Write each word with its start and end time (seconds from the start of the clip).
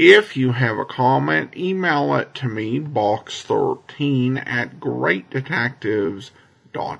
If 0.00 0.36
you 0.36 0.52
have 0.52 0.78
a 0.78 0.84
comment, 0.84 1.56
email 1.56 2.14
it 2.14 2.32
to 2.36 2.46
me, 2.46 2.78
box13 2.78 4.46
at 4.46 4.78
greatdetectives.com 4.78 6.38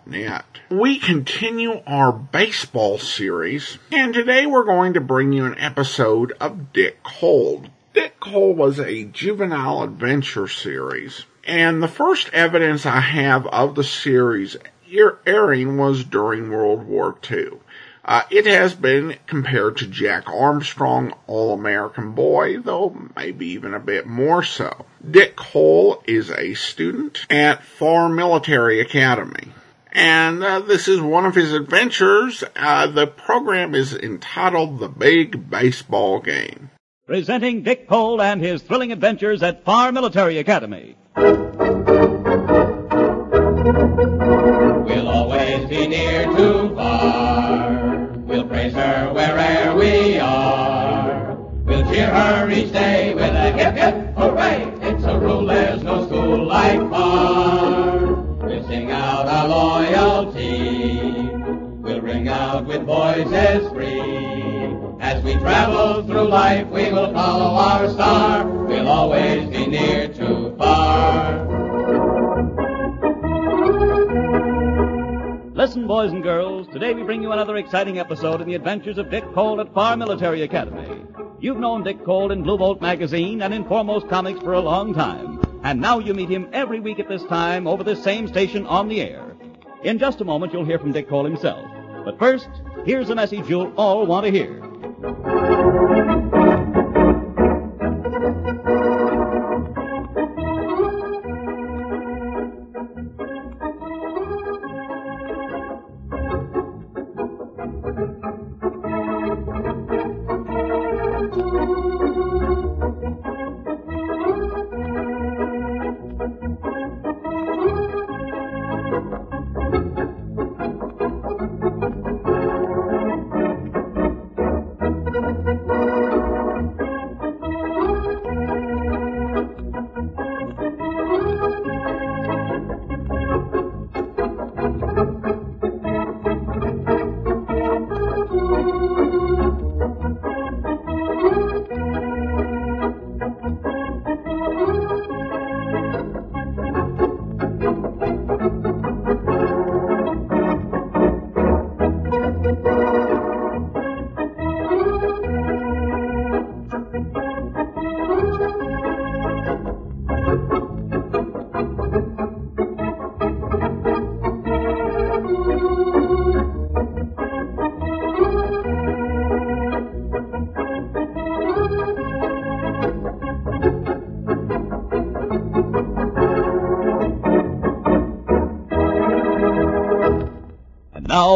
Net. 0.07 0.45
We 0.71 0.99
continue 0.99 1.83
our 1.87 2.11
baseball 2.11 2.99
series, 2.99 3.79
and 3.93 4.15
today 4.15 4.47
we're 4.47 4.65
going 4.65 4.95
to 4.95 5.01
bring 5.01 5.33
you 5.33 5.45
an 5.45 5.59
episode 5.59 6.33
of 6.41 6.73
Dick 6.73 7.03
Cole. 7.03 7.65
Dick 7.93 8.19
Cole 8.19 8.55
was 8.55 8.81
a 8.81 9.05
juvenile 9.05 9.83
adventure 9.83 10.49
series, 10.49 11.27
and 11.45 11.83
the 11.83 11.89
first 11.89 12.31
evidence 12.33 12.87
I 12.87 13.01
have 13.01 13.47
of 13.47 13.75
the 13.75 13.85
series 13.85 14.57
airing 15.27 15.77
was 15.77 16.03
during 16.03 16.51
World 16.51 16.85
War 16.85 17.17
II. 17.31 17.59
Uh, 18.09 18.23
it 18.31 18.47
has 18.47 18.73
been 18.73 19.15
compared 19.27 19.77
to 19.77 19.87
Jack 19.87 20.31
Armstrong, 20.31 21.13
All-American 21.27 22.13
Boy, 22.13 22.59
though 22.59 22.97
maybe 23.15 23.49
even 23.49 23.75
a 23.75 23.79
bit 23.79 24.07
more 24.07 24.43
so. 24.43 24.87
Dick 25.09 25.37
Cole 25.37 26.03
is 26.07 26.31
a 26.31 26.55
student 26.55 27.27
at 27.29 27.63
Farr 27.63 28.09
Military 28.09 28.81
Academy. 28.81 29.53
And 29.93 30.43
uh, 30.43 30.61
this 30.61 30.89
is 30.89 31.03
one 31.03 31.27
of 31.27 31.35
his 31.35 31.53
adventures. 31.53 32.43
Uh, 32.57 32.87
the 32.87 33.07
program 33.07 33.75
is 33.75 33.93
entitled 33.93 34.79
The 34.79 34.89
Big 34.89 35.51
Baseball 35.51 36.21
Game. 36.21 36.71
Presenting 37.07 37.63
Dick 37.63 37.87
Cole 37.87 38.23
and 38.23 38.41
his 38.41 38.63
thrilling 38.63 38.91
adventures 38.91 39.43
at 39.43 39.67
Farr 39.67 39.93
Military 39.93 40.39
Academy. 40.39 40.97
We'll 51.99 52.11
her 52.11 52.49
each 52.49 52.71
day 52.71 53.13
with 53.13 53.35
a 53.35 53.51
hip 53.51 53.75
hip 53.75 54.17
hooray. 54.17 54.73
It's 54.83 55.03
a 55.03 55.19
rule 55.19 55.45
there's 55.47 55.83
no 55.83 56.07
school 56.07 56.47
like 56.47 56.79
Farr. 56.91 58.15
We'll 58.41 58.65
sing 58.69 58.93
out 58.93 59.27
our 59.27 59.49
loyalty. 59.49 61.11
We'll 61.83 62.01
ring 62.01 62.29
out 62.29 62.67
with 62.67 62.83
voices 62.83 63.69
free. 63.73 64.77
As 65.01 65.25
we 65.25 65.35
travel 65.39 66.05
through 66.05 66.29
life, 66.29 66.69
we 66.69 66.93
will 66.93 67.13
follow 67.13 67.57
our 67.57 67.91
star. 67.91 68.47
We'll 68.47 68.87
always 68.87 69.49
be 69.49 69.67
near 69.67 70.07
to 70.07 70.55
Farr. 70.57 71.49
Listen, 75.53 75.89
boys 75.89 76.13
and 76.13 76.23
girls, 76.23 76.69
today 76.69 76.95
we 76.95 77.03
bring 77.03 77.23
you 77.23 77.33
another 77.33 77.57
exciting 77.57 77.99
episode 77.99 78.41
in 78.41 78.47
the 78.47 78.55
adventures 78.55 78.99
of 78.99 79.11
Dick 79.11 79.25
Cole 79.35 79.61
at 79.61 79.75
Farr 79.75 79.97
Military 79.97 80.43
Academy. 80.43 81.05
You've 81.41 81.59
known 81.59 81.85
Dick 81.85 82.05
Cole 82.05 82.33
in 82.33 82.43
Blue 82.43 82.59
Bolt 82.59 82.81
magazine 82.81 83.43
and 83.43 83.55
in 83.55 83.65
Foremost 83.65 84.09
Comics 84.09 84.41
for 84.41 84.55
a 84.55 84.61
long 84.61 84.93
time, 84.93 85.41
and 85.63 85.81
now 85.81 86.01
you 86.01 86.13
meet 86.13 86.29
him 86.29 86.49
every 86.53 86.81
week 86.81 86.99
at 86.99 87.09
this 87.09 87.23
time 87.27 87.69
over 87.69 87.85
this 87.85 88.03
same 88.03 88.27
station 88.27 88.67
on 88.67 88.89
the 88.89 89.01
air. 89.01 89.37
In 89.85 90.01
just 90.01 90.21
a 90.21 90.25
moment, 90.25 90.53
you'll 90.53 90.65
hear 90.65 90.81
from 90.81 90.91
Dick 90.91 91.09
Cole 91.09 91.25
himself. 91.25 91.65
But 92.05 92.19
first, 92.19 92.49
here's 92.85 93.11
a 93.11 93.15
message 93.15 93.49
you'll 93.49 93.73
all 93.77 94.05
want 94.05 94.27
to 94.27 94.33
hear. 94.33 95.58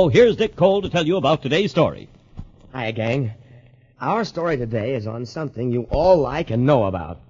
Here's 0.09 0.37
Dick 0.37 0.57
Cole 0.57 0.83
to 0.83 0.91
tell 0.91 1.07
you 1.07 1.17
about 1.17 1.43
today's 1.43 1.71
story. 1.71 2.09
Hiya, 2.75 2.93
gang. 2.93 3.33
Our 4.01 4.25
story 4.25 4.57
today 4.57 4.95
is 4.95 5.07
on 5.07 5.27
something 5.27 5.71
you 5.71 5.83
all 5.91 6.17
like 6.17 6.51
and 6.51 6.67
know 6.67 6.85
about 6.85 7.21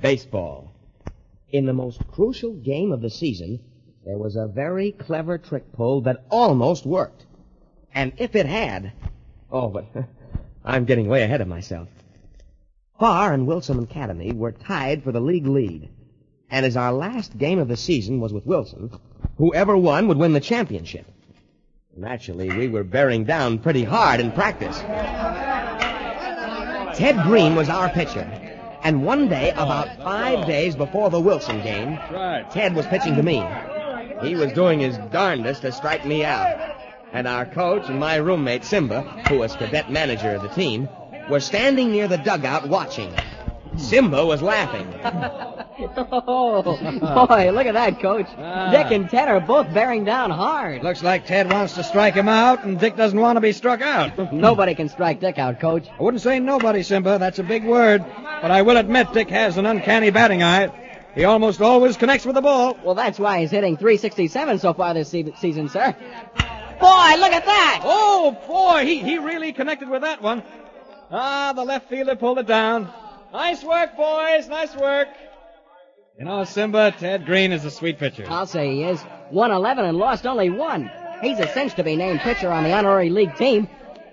baseball. 0.00 0.72
In 1.50 1.64
the 1.64 1.72
most 1.72 2.06
crucial 2.08 2.52
game 2.52 2.92
of 2.92 3.00
the 3.00 3.08
season, 3.08 3.60
there 4.04 4.18
was 4.18 4.36
a 4.36 4.46
very 4.46 4.92
clever 4.92 5.38
trick 5.38 5.72
pulled 5.72 6.04
that 6.04 6.26
almost 6.30 6.84
worked. 6.84 7.24
And 7.94 8.12
if 8.18 8.36
it 8.36 8.46
had. 8.46 8.92
Oh, 9.50 9.68
but 9.68 9.86
I'm 10.64 10.84
getting 10.84 11.08
way 11.08 11.22
ahead 11.22 11.40
of 11.40 11.48
myself. 11.48 11.88
Farr 12.98 13.32
and 13.32 13.46
Wilson 13.46 13.82
Academy 13.82 14.32
were 14.32 14.52
tied 14.52 15.02
for 15.02 15.12
the 15.12 15.20
league 15.20 15.46
lead. 15.46 15.88
And 16.50 16.66
as 16.66 16.76
our 16.76 16.92
last 16.92 17.38
game 17.38 17.58
of 17.58 17.68
the 17.68 17.76
season 17.76 18.20
was 18.20 18.32
with 18.32 18.44
Wilson, 18.44 18.90
whoever 19.38 19.76
won 19.76 20.08
would 20.08 20.18
win 20.18 20.34
the 20.34 20.40
championship. 20.40 21.06
Naturally, 21.98 22.48
we 22.56 22.68
were 22.68 22.84
bearing 22.84 23.24
down 23.24 23.58
pretty 23.58 23.82
hard 23.82 24.20
in 24.20 24.30
practice. 24.30 24.78
Ted 26.96 27.20
Green 27.24 27.56
was 27.56 27.68
our 27.68 27.88
pitcher. 27.88 28.22
And 28.84 29.04
one 29.04 29.28
day, 29.28 29.50
about 29.50 29.96
five 29.96 30.46
days 30.46 30.76
before 30.76 31.10
the 31.10 31.20
Wilson 31.20 31.60
game, 31.60 31.98
Ted 32.52 32.76
was 32.76 32.86
pitching 32.86 33.16
to 33.16 33.24
me. 33.24 33.44
He 34.22 34.36
was 34.36 34.52
doing 34.52 34.78
his 34.78 34.96
darndest 35.10 35.62
to 35.62 35.72
strike 35.72 36.06
me 36.06 36.24
out. 36.24 36.76
And 37.12 37.26
our 37.26 37.44
coach 37.46 37.88
and 37.88 37.98
my 37.98 38.14
roommate, 38.14 38.64
Simba, 38.64 39.02
who 39.28 39.38
was 39.38 39.56
cadet 39.56 39.90
manager 39.90 40.30
of 40.30 40.42
the 40.42 40.48
team, 40.50 40.88
were 41.28 41.40
standing 41.40 41.90
near 41.90 42.06
the 42.06 42.18
dugout 42.18 42.68
watching. 42.68 43.12
Simba 43.76 44.24
was 44.24 44.40
laughing. 44.40 44.86
Oh, 45.80 46.62
boy, 47.28 47.50
look 47.52 47.66
at 47.66 47.74
that, 47.74 48.00
Coach. 48.00 48.26
Dick 48.26 48.90
and 48.92 49.08
Ted 49.08 49.28
are 49.28 49.40
both 49.40 49.72
bearing 49.72 50.04
down 50.04 50.30
hard. 50.30 50.82
Looks 50.82 51.02
like 51.02 51.26
Ted 51.26 51.50
wants 51.50 51.74
to 51.74 51.84
strike 51.84 52.14
him 52.14 52.28
out, 52.28 52.64
and 52.64 52.78
Dick 52.78 52.96
doesn't 52.96 53.18
want 53.18 53.36
to 53.36 53.40
be 53.40 53.52
struck 53.52 53.80
out. 53.80 54.32
Nobody 54.32 54.74
can 54.74 54.88
strike 54.88 55.20
Dick 55.20 55.38
out, 55.38 55.60
Coach. 55.60 55.86
I 55.98 56.02
wouldn't 56.02 56.22
say 56.22 56.40
nobody, 56.40 56.82
Simba. 56.82 57.18
That's 57.18 57.38
a 57.38 57.44
big 57.44 57.64
word. 57.64 58.04
But 58.42 58.50
I 58.50 58.62
will 58.62 58.76
admit 58.76 59.12
Dick 59.12 59.28
has 59.30 59.56
an 59.56 59.66
uncanny 59.66 60.10
batting 60.10 60.42
eye. 60.42 60.70
He 61.14 61.24
almost 61.24 61.60
always 61.60 61.96
connects 61.96 62.26
with 62.26 62.34
the 62.34 62.42
ball. 62.42 62.78
Well, 62.84 62.94
that's 62.94 63.18
why 63.18 63.40
he's 63.40 63.50
hitting 63.50 63.76
367 63.76 64.58
so 64.58 64.72
far 64.74 64.94
this 64.94 65.08
se- 65.08 65.32
season, 65.38 65.68
sir. 65.68 65.96
Boy, 66.80 67.14
look 67.18 67.32
at 67.32 67.44
that! 67.44 67.80
Oh, 67.82 68.36
boy, 68.46 68.84
he, 68.84 68.98
he 68.98 69.18
really 69.18 69.52
connected 69.52 69.88
with 69.88 70.02
that 70.02 70.22
one. 70.22 70.44
Ah, 71.10 71.52
the 71.54 71.64
left 71.64 71.88
fielder 71.88 72.14
pulled 72.14 72.38
it 72.38 72.46
down. 72.46 72.88
Nice 73.32 73.64
work, 73.64 73.96
boys. 73.96 74.46
Nice 74.48 74.76
work. 74.76 75.08
You 76.18 76.24
know, 76.24 76.42
Simba, 76.42 76.92
Ted 76.98 77.26
Green 77.26 77.52
is 77.52 77.64
a 77.64 77.70
sweet 77.70 77.96
pitcher. 77.96 78.24
I'll 78.28 78.44
say 78.44 78.74
he 78.74 78.82
is. 78.82 79.00
Won 79.30 79.52
11 79.52 79.84
and 79.84 79.96
lost 79.96 80.26
only 80.26 80.50
one. 80.50 80.90
He's 81.22 81.38
a 81.38 81.46
cinch 81.52 81.74
to 81.74 81.84
be 81.84 81.94
named 81.94 82.18
pitcher 82.18 82.50
on 82.50 82.64
the 82.64 82.72
honorary 82.72 83.08
league 83.08 83.36
team. 83.36 83.68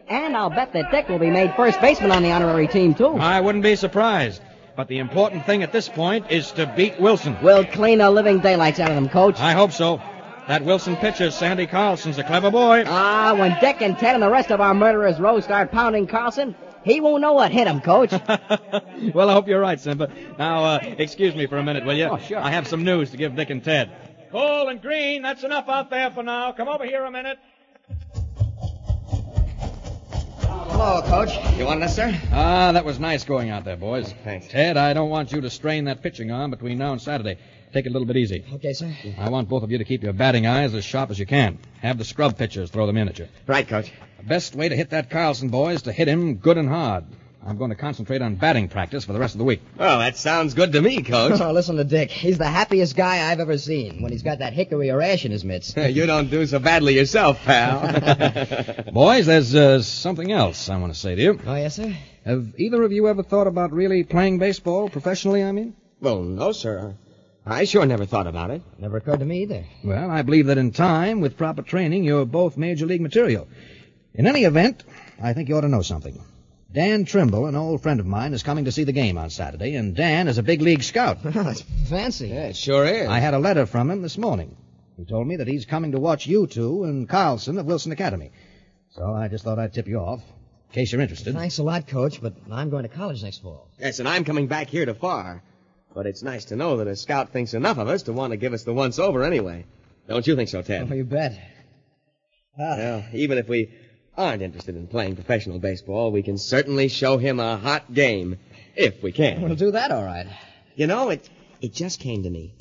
And 0.07 0.37
I'll 0.37 0.51
bet 0.51 0.71
that 0.73 0.91
Dick 0.91 1.09
will 1.09 1.17
be 1.17 1.31
made 1.31 1.55
first 1.55 1.81
baseman 1.81 2.11
on 2.11 2.21
the 2.21 2.31
honorary 2.31 2.67
team, 2.67 2.93
too. 2.93 3.15
I 3.15 3.41
wouldn't 3.41 3.63
be 3.63 3.75
surprised. 3.75 4.43
But 4.75 4.87
the 4.87 4.99
important 4.99 5.47
thing 5.47 5.63
at 5.63 5.71
this 5.71 5.89
point 5.89 6.29
is 6.29 6.51
to 6.51 6.71
beat 6.75 6.99
Wilson. 6.99 7.37
We'll 7.41 7.65
clean 7.65 7.97
the 7.97 8.11
living 8.11 8.39
daylights 8.39 8.79
out 8.79 8.89
of 8.91 8.95
them, 8.95 9.09
coach. 9.09 9.39
I 9.39 9.53
hope 9.53 9.71
so. 9.71 9.99
That 10.47 10.63
Wilson 10.63 10.97
pitcher, 10.97 11.31
Sandy 11.31 11.65
Carlson's 11.65 12.19
a 12.19 12.23
clever 12.23 12.51
boy. 12.51 12.83
Ah, 12.85 13.33
when 13.35 13.57
Dick 13.59 13.81
and 13.81 13.97
Ted 13.97 14.13
and 14.13 14.21
the 14.21 14.29
rest 14.29 14.51
of 14.51 14.61
our 14.61 14.75
murderers 14.75 15.19
row 15.19 15.39
start 15.39 15.71
pounding 15.71 16.05
Carlson, 16.05 16.55
he 16.85 17.01
won't 17.01 17.21
know 17.21 17.33
what 17.33 17.51
hit 17.51 17.67
him, 17.67 17.81
coach. 17.81 18.11
well, 19.13 19.29
I 19.29 19.33
hope 19.33 19.47
you're 19.47 19.59
right, 19.59 19.79
Simba. 19.79 20.11
Now, 20.37 20.63
uh, 20.63 20.79
excuse 20.99 21.35
me 21.35 21.47
for 21.47 21.57
a 21.57 21.63
minute, 21.63 21.83
will 21.83 21.95
you? 21.95 22.05
Oh, 22.05 22.19
sure. 22.19 22.37
I 22.37 22.51
have 22.51 22.67
some 22.67 22.83
news 22.83 23.09
to 23.09 23.17
give 23.17 23.35
Dick 23.35 23.49
and 23.49 23.63
Ted. 23.63 23.91
Cole 24.31 24.69
and 24.69 24.81
Green, 24.81 25.23
that's 25.23 25.43
enough 25.43 25.67
out 25.67 25.89
there 25.89 26.11
for 26.11 26.21
now. 26.21 26.51
Come 26.51 26.67
over 26.67 26.85
here 26.85 27.03
a 27.03 27.11
minute. 27.11 27.39
Hello, 30.41 31.01
Coach. 31.01 31.57
You 31.57 31.65
want 31.65 31.79
this, 31.79 31.95
sir? 31.95 32.13
Ah, 32.31 32.71
that 32.71 32.85
was 32.85 32.99
nice 32.99 33.23
going 33.23 33.49
out 33.49 33.63
there, 33.63 33.77
boys. 33.77 34.13
Thanks. 34.23 34.47
Ted, 34.47 34.77
I 34.77 34.93
don't 34.93 35.09
want 35.09 35.31
you 35.31 35.41
to 35.41 35.49
strain 35.49 35.85
that 35.85 36.03
pitching 36.03 36.31
arm 36.31 36.51
between 36.51 36.77
now 36.77 36.91
and 36.91 37.01
Saturday. 37.01 37.37
Take 37.75 37.87
it 37.87 37.89
a 37.89 37.91
little 37.91 38.07
bit 38.07 38.15
easy. 38.15 38.45
Okay, 38.53 38.71
sir. 38.71 38.89
I 39.19 39.29
want 39.29 39.49
both 39.49 39.61
of 39.61 39.69
you 39.69 39.79
to 39.79 39.83
keep 39.83 40.01
your 40.01 40.13
batting 40.13 40.47
eyes 40.47 40.73
as 40.73 40.85
sharp 40.85 41.11
as 41.11 41.19
you 41.19 41.25
can. 41.25 41.59
Have 41.81 41.97
the 41.97 42.05
scrub 42.05 42.37
pitchers 42.37 42.69
throw 42.69 42.87
them 42.87 42.95
in 42.95 43.09
at 43.09 43.19
you. 43.19 43.27
Right, 43.47 43.67
Coach. 43.67 43.91
The 44.19 44.23
best 44.23 44.55
way 44.55 44.69
to 44.69 44.75
hit 44.77 44.91
that 44.91 45.09
Carlson 45.09 45.49
boy 45.49 45.73
is 45.73 45.81
to 45.81 45.91
hit 45.91 46.07
him 46.07 46.35
good 46.35 46.57
and 46.57 46.69
hard. 46.69 47.03
I'm 47.45 47.57
going 47.57 47.71
to 47.71 47.75
concentrate 47.75 48.21
on 48.21 48.35
batting 48.35 48.69
practice 48.69 49.03
for 49.03 49.11
the 49.11 49.19
rest 49.19 49.35
of 49.35 49.39
the 49.39 49.43
week. 49.43 49.59
Well, 49.77 49.99
that 49.99 50.15
sounds 50.15 50.53
good 50.53 50.71
to 50.71 50.81
me, 50.81 51.01
Coach. 51.01 51.41
Oh, 51.41 51.51
listen 51.51 51.75
to 51.75 51.83
Dick. 51.83 52.11
He's 52.11 52.37
the 52.37 52.47
happiest 52.47 52.95
guy 52.95 53.29
I've 53.29 53.41
ever 53.41 53.57
seen 53.57 54.01
when 54.01 54.13
he's 54.13 54.23
got 54.23 54.39
that 54.39 54.53
hickory 54.53 54.89
or 54.89 55.01
ash 55.01 55.25
in 55.25 55.33
his 55.33 55.43
mitts. 55.43 55.75
you 55.77 56.05
don't 56.05 56.29
do 56.29 56.45
so 56.45 56.59
badly 56.59 56.95
yourself, 56.95 57.43
pal. 57.43 58.85
Boys, 58.93 59.25
there's 59.25 59.53
uh, 59.53 59.81
something 59.81 60.31
else 60.31 60.69
I 60.69 60.77
want 60.77 60.93
to 60.93 60.99
say 60.99 61.15
to 61.15 61.21
you. 61.21 61.41
oh, 61.45 61.55
yes, 61.55 61.75
sir? 61.75 61.93
Have 62.23 62.57
either 62.57 62.81
of 62.83 62.93
you 62.93 63.09
ever 63.09 63.21
thought 63.21 63.47
about 63.47 63.73
really 63.73 64.05
playing 64.05 64.39
baseball 64.39 64.87
professionally, 64.87 65.43
I 65.43 65.51
mean? 65.51 65.75
Well, 65.99 66.21
no, 66.23 66.53
sir. 66.53 66.95
I 67.45 67.65
sure 67.65 67.85
never 67.85 68.05
thought 68.05 68.27
about 68.27 68.49
it. 68.49 68.63
Never 68.79 68.97
occurred 68.97 69.19
to 69.19 69.25
me 69.25 69.43
either. 69.43 69.65
Well, 69.83 70.09
I 70.09 70.23
believe 70.23 70.47
that 70.47 70.57
in 70.57 70.71
time, 70.71 71.21
with 71.21 71.37
proper 71.37 71.61
training, 71.61 72.03
you're 72.03 72.25
both 72.25 72.57
major 72.57 72.85
league 72.87 73.01
material. 73.01 73.47
In 74.15 74.25
any 74.25 74.45
event, 74.45 74.83
I 75.21 75.33
think 75.33 75.49
you 75.49 75.57
ought 75.57 75.61
to 75.61 75.67
know 75.67 75.83
something. 75.83 76.19
Dan 76.71 77.05
Trimble, 77.05 77.45
an 77.45 77.55
old 77.55 77.81
friend 77.83 77.99
of 77.99 78.05
mine, 78.05 78.33
is 78.33 78.43
coming 78.43 78.65
to 78.65 78.71
see 78.71 78.83
the 78.83 78.91
game 78.91 79.17
on 79.17 79.29
Saturday, 79.29 79.75
and 79.75 79.95
Dan 79.95 80.27
is 80.27 80.37
a 80.37 80.43
big 80.43 80.61
league 80.61 80.83
scout. 80.83 81.19
That's 81.23 81.61
fancy. 81.61 82.29
Yeah, 82.29 82.47
it 82.47 82.55
sure 82.55 82.85
is. 82.85 83.07
I 83.07 83.19
had 83.19 83.33
a 83.33 83.39
letter 83.39 83.65
from 83.65 83.91
him 83.91 84.01
this 84.01 84.17
morning. 84.17 84.57
He 84.97 85.05
told 85.05 85.27
me 85.27 85.35
that 85.37 85.47
he's 85.47 85.65
coming 85.65 85.91
to 85.91 85.99
watch 85.99 86.25
you 86.25 86.47
two 86.47 86.83
and 86.83 87.07
Carlson 87.07 87.57
of 87.57 87.65
Wilson 87.65 87.91
Academy. 87.91 88.31
So 88.91 89.13
I 89.13 89.27
just 89.27 89.43
thought 89.43 89.59
I'd 89.59 89.73
tip 89.73 89.87
you 89.87 89.99
off, 89.99 90.21
in 90.69 90.73
case 90.73 90.91
you're 90.91 91.01
interested. 91.01 91.35
Thanks 91.35 91.59
a 91.59 91.63
lot, 91.63 91.87
Coach, 91.87 92.21
but 92.21 92.33
I'm 92.51 92.69
going 92.69 92.83
to 92.83 92.89
college 92.89 93.21
next 93.23 93.39
fall. 93.43 93.69
Yes, 93.79 93.99
and 93.99 94.07
I'm 94.07 94.23
coming 94.23 94.47
back 94.47 94.67
here 94.67 94.85
to 94.85 94.93
Farr. 94.95 95.43
But 95.95 96.07
it's 96.07 96.21
nice 96.21 96.45
to 96.45 96.57
know 96.57 96.77
that 96.77 96.87
a 96.87 96.95
scout 96.97 97.29
thinks 97.29 97.53
enough 97.53 97.77
of 97.77 97.87
us 97.87 98.03
to 98.03 98.13
want 98.13 98.31
to 98.31 98.37
give 98.37 98.51
us 98.51 98.63
the 98.63 98.73
once 98.73 98.99
over 98.99 99.23
anyway. 99.23 99.65
Don't 100.09 100.27
you 100.27 100.35
think 100.35 100.49
so, 100.49 100.61
Ted? 100.61 100.89
Oh, 100.91 100.93
you 100.93 101.05
bet. 101.05 101.39
Ah. 102.59 102.75
Well, 102.77 103.05
even 103.13 103.37
if 103.37 103.47
we 103.47 103.71
aren't 104.17 104.41
interested 104.41 104.75
in 104.75 104.87
playing 104.87 105.15
professional 105.15 105.57
baseball, 105.57 106.11
we 106.11 106.21
can 106.21 106.37
certainly 106.37 106.89
show 106.89 107.17
him 107.17 107.39
a 107.39 107.55
hot 107.55 107.93
game. 107.93 108.37
If 108.75 109.01
we 109.01 109.13
can. 109.13 109.41
We'll 109.41 109.55
do 109.55 109.71
that 109.71 109.91
all 109.91 110.03
right. 110.03 110.27
You 110.75 110.87
know, 110.87 111.11
it 111.11 111.29
it 111.61 111.73
just 111.73 112.01
came 112.01 112.23
to 112.23 112.29
me. 112.29 112.53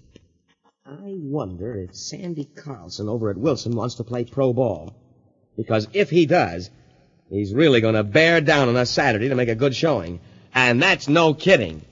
I 0.87 1.17
wonder 1.19 1.77
if 1.77 1.97
Sandy 1.97 2.45
Carlson 2.45 3.09
over 3.09 3.31
at 3.31 3.37
Wilson 3.37 3.75
wants 3.75 3.97
to 3.97 4.05
play 4.05 4.25
pro 4.25 4.53
ball. 4.53 4.95
Because 5.57 5.89
if 5.93 6.09
he 6.09 6.27
does, 6.27 6.71
he's 7.31 7.53
really 7.53 7.81
going 7.81 7.95
to 7.97 8.05
bear 8.05 8.41
down 8.41 8.69
on 8.69 8.77
us 8.77 8.91
Saturday 8.91 9.29
to 9.29 9.35
make 9.35 9.49
a 9.49 9.57
good 9.57 9.75
showing. 9.75 10.21
And 10.55 10.81
that's 10.81 11.09
no 11.09 11.35
kidding. 11.35 11.83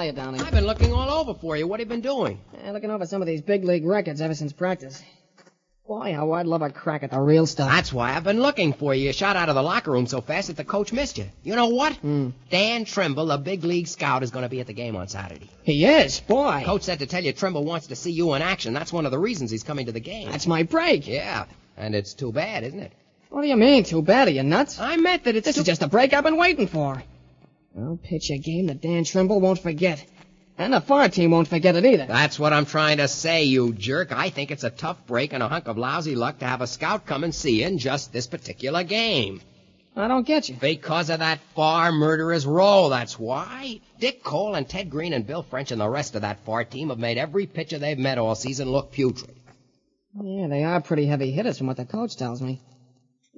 Hiya, 0.00 0.12
Downey. 0.12 0.40
I've 0.40 0.50
been 0.52 0.66
looking 0.66 0.92
all 0.92 1.10
over 1.10 1.34
for 1.34 1.56
you. 1.56 1.66
What 1.66 1.80
have 1.80 1.88
you 1.88 1.90
been 1.90 2.00
doing? 2.00 2.40
Eh, 2.64 2.70
looking 2.72 2.90
over 2.90 3.06
some 3.06 3.22
of 3.22 3.26
these 3.26 3.42
big 3.42 3.64
league 3.64 3.84
records 3.84 4.20
ever 4.20 4.34
since 4.34 4.52
practice. 4.52 5.02
Boy, 5.86 6.12
how 6.14 6.30
I'd 6.32 6.46
love 6.46 6.62
a 6.62 6.70
crack 6.70 7.02
at 7.02 7.10
the 7.10 7.18
real 7.18 7.46
stuff. 7.46 7.68
That's 7.68 7.92
why 7.92 8.14
I've 8.14 8.22
been 8.22 8.40
looking 8.40 8.72
for 8.72 8.94
you. 8.94 9.06
You 9.06 9.12
shot 9.12 9.34
out 9.34 9.48
of 9.48 9.56
the 9.56 9.62
locker 9.62 9.90
room 9.90 10.06
so 10.06 10.20
fast 10.20 10.46
that 10.46 10.56
the 10.56 10.62
coach 10.62 10.92
missed 10.92 11.18
you. 11.18 11.26
You 11.42 11.56
know 11.56 11.66
what? 11.68 11.94
Hmm. 11.96 12.28
Dan 12.48 12.84
Trimble, 12.84 13.32
a 13.32 13.38
big 13.38 13.64
league 13.64 13.88
scout, 13.88 14.22
is 14.22 14.30
going 14.30 14.44
to 14.44 14.48
be 14.48 14.60
at 14.60 14.68
the 14.68 14.72
game 14.72 14.94
on 14.94 15.08
Saturday. 15.08 15.50
He 15.64 15.84
is, 15.84 16.20
boy. 16.20 16.62
Coach 16.64 16.82
said 16.82 17.00
to 17.00 17.06
tell 17.06 17.24
you 17.24 17.32
Trimble 17.32 17.64
wants 17.64 17.88
to 17.88 17.96
see 17.96 18.12
you 18.12 18.34
in 18.34 18.42
action. 18.42 18.72
That's 18.72 18.92
one 18.92 19.04
of 19.04 19.10
the 19.10 19.18
reasons 19.18 19.50
he's 19.50 19.64
coming 19.64 19.86
to 19.86 19.92
the 19.92 20.00
game. 20.00 20.30
That's 20.30 20.46
my 20.46 20.62
break. 20.62 21.08
Yeah, 21.08 21.46
and 21.76 21.96
it's 21.96 22.14
too 22.14 22.30
bad, 22.30 22.62
isn't 22.62 22.78
it? 22.78 22.92
What 23.30 23.42
do 23.42 23.48
you 23.48 23.56
mean, 23.56 23.82
too 23.82 24.02
bad? 24.02 24.28
Are 24.28 24.32
you 24.32 24.44
nuts? 24.44 24.78
I 24.78 24.96
meant 24.96 25.24
that 25.24 25.34
it's 25.34 25.46
This 25.46 25.56
too... 25.56 25.62
is 25.62 25.66
just 25.66 25.80
the 25.80 25.88
break 25.88 26.12
I've 26.14 26.24
been 26.24 26.36
waiting 26.36 26.68
for. 26.68 27.02
I'll 27.78 27.98
pitch 28.02 28.30
a 28.30 28.38
game 28.38 28.66
that 28.66 28.80
Dan 28.80 29.04
Trimble 29.04 29.40
won't 29.40 29.60
forget. 29.60 30.04
And 30.58 30.74
the 30.74 30.80
Farr 30.80 31.08
team 31.08 31.30
won't 31.30 31.48
forget 31.48 31.76
it 31.76 31.86
either. 31.86 32.04
That's 32.06 32.38
what 32.38 32.52
I'm 32.52 32.66
trying 32.66 32.98
to 32.98 33.08
say, 33.08 33.44
you 33.44 33.72
jerk. 33.72 34.12
I 34.12 34.28
think 34.28 34.50
it's 34.50 34.64
a 34.64 34.70
tough 34.70 35.06
break 35.06 35.32
and 35.32 35.42
a 35.42 35.48
hunk 35.48 35.68
of 35.68 35.78
lousy 35.78 36.14
luck 36.14 36.40
to 36.40 36.46
have 36.46 36.60
a 36.60 36.66
scout 36.66 37.06
come 37.06 37.24
and 37.24 37.34
see 37.34 37.60
you 37.60 37.66
in 37.66 37.78
just 37.78 38.12
this 38.12 38.26
particular 38.26 38.84
game. 38.84 39.40
I 39.96 40.06
don't 40.06 40.26
get 40.26 40.48
you. 40.48 40.56
Because 40.60 41.08
of 41.10 41.20
that 41.20 41.40
Farr 41.54 41.92
murderer's 41.92 42.46
role, 42.46 42.90
that's 42.90 43.18
why. 43.18 43.80
Dick 43.98 44.22
Cole 44.22 44.54
and 44.54 44.68
Ted 44.68 44.90
Green 44.90 45.12
and 45.12 45.26
Bill 45.26 45.42
French 45.42 45.72
and 45.72 45.80
the 45.80 45.88
rest 45.88 46.14
of 46.14 46.22
that 46.22 46.40
Farr 46.44 46.64
team 46.64 46.90
have 46.90 46.98
made 46.98 47.18
every 47.18 47.46
pitcher 47.46 47.78
they've 47.78 47.98
met 47.98 48.18
all 48.18 48.34
season 48.34 48.70
look 48.70 48.92
putrid. 48.92 49.34
Yeah, 50.22 50.48
they 50.48 50.64
are 50.64 50.80
pretty 50.80 51.06
heavy 51.06 51.30
hitters 51.30 51.58
from 51.58 51.68
what 51.68 51.76
the 51.76 51.84
coach 51.84 52.16
tells 52.16 52.42
me. 52.42 52.60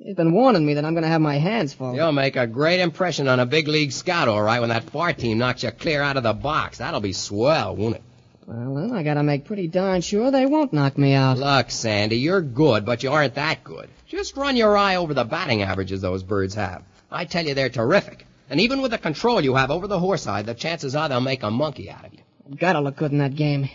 He's 0.04 0.16
been 0.16 0.32
warning 0.32 0.66
me 0.66 0.74
that 0.74 0.84
I'm 0.84 0.94
going 0.94 1.04
to 1.04 1.08
have 1.08 1.20
my 1.20 1.36
hands 1.36 1.74
full. 1.74 1.94
You'll 1.94 2.10
make 2.10 2.34
a 2.34 2.48
great 2.48 2.80
impression 2.80 3.28
on 3.28 3.38
a 3.38 3.46
big 3.46 3.68
league 3.68 3.92
scout, 3.92 4.26
all 4.26 4.42
right, 4.42 4.58
when 4.58 4.70
that 4.70 4.90
Farr 4.90 5.12
team 5.12 5.38
knocks 5.38 5.62
you 5.62 5.70
clear 5.70 6.02
out 6.02 6.16
of 6.16 6.24
the 6.24 6.32
box. 6.32 6.78
That'll 6.78 7.00
be 7.00 7.12
swell, 7.12 7.76
won't 7.76 7.94
it? 7.96 8.02
Well, 8.44 8.74
then 8.74 8.92
I 8.92 9.04
got 9.04 9.14
to 9.14 9.22
make 9.22 9.44
pretty 9.44 9.68
darn 9.68 10.00
sure 10.00 10.32
they 10.32 10.44
won't 10.44 10.72
knock 10.72 10.98
me 10.98 11.12
out. 11.12 11.38
Look, 11.38 11.70
Sandy, 11.70 12.16
you're 12.16 12.40
good, 12.40 12.84
but 12.84 13.04
you 13.04 13.12
aren't 13.12 13.36
that 13.36 13.62
good. 13.62 13.88
Just 14.08 14.36
run 14.36 14.56
your 14.56 14.76
eye 14.76 14.96
over 14.96 15.14
the 15.14 15.24
batting 15.24 15.62
averages 15.62 16.00
those 16.00 16.24
birds 16.24 16.56
have. 16.56 16.82
I 17.08 17.24
tell 17.24 17.46
you, 17.46 17.54
they're 17.54 17.68
terrific. 17.68 18.26
And 18.50 18.60
even 18.60 18.82
with 18.82 18.90
the 18.90 18.98
control 18.98 19.40
you 19.40 19.54
have 19.54 19.70
over 19.70 19.86
the 19.86 20.00
horse 20.00 20.22
side, 20.22 20.46
the 20.46 20.54
chances 20.54 20.96
are 20.96 21.08
they'll 21.08 21.20
make 21.20 21.44
a 21.44 21.50
monkey 21.50 21.88
out 21.88 22.04
of 22.04 22.12
you. 22.12 22.20
I've 22.50 22.58
got 22.58 22.72
to 22.72 22.80
look 22.80 22.96
good 22.96 23.12
in 23.12 23.18
that 23.18 23.36
game. 23.36 23.68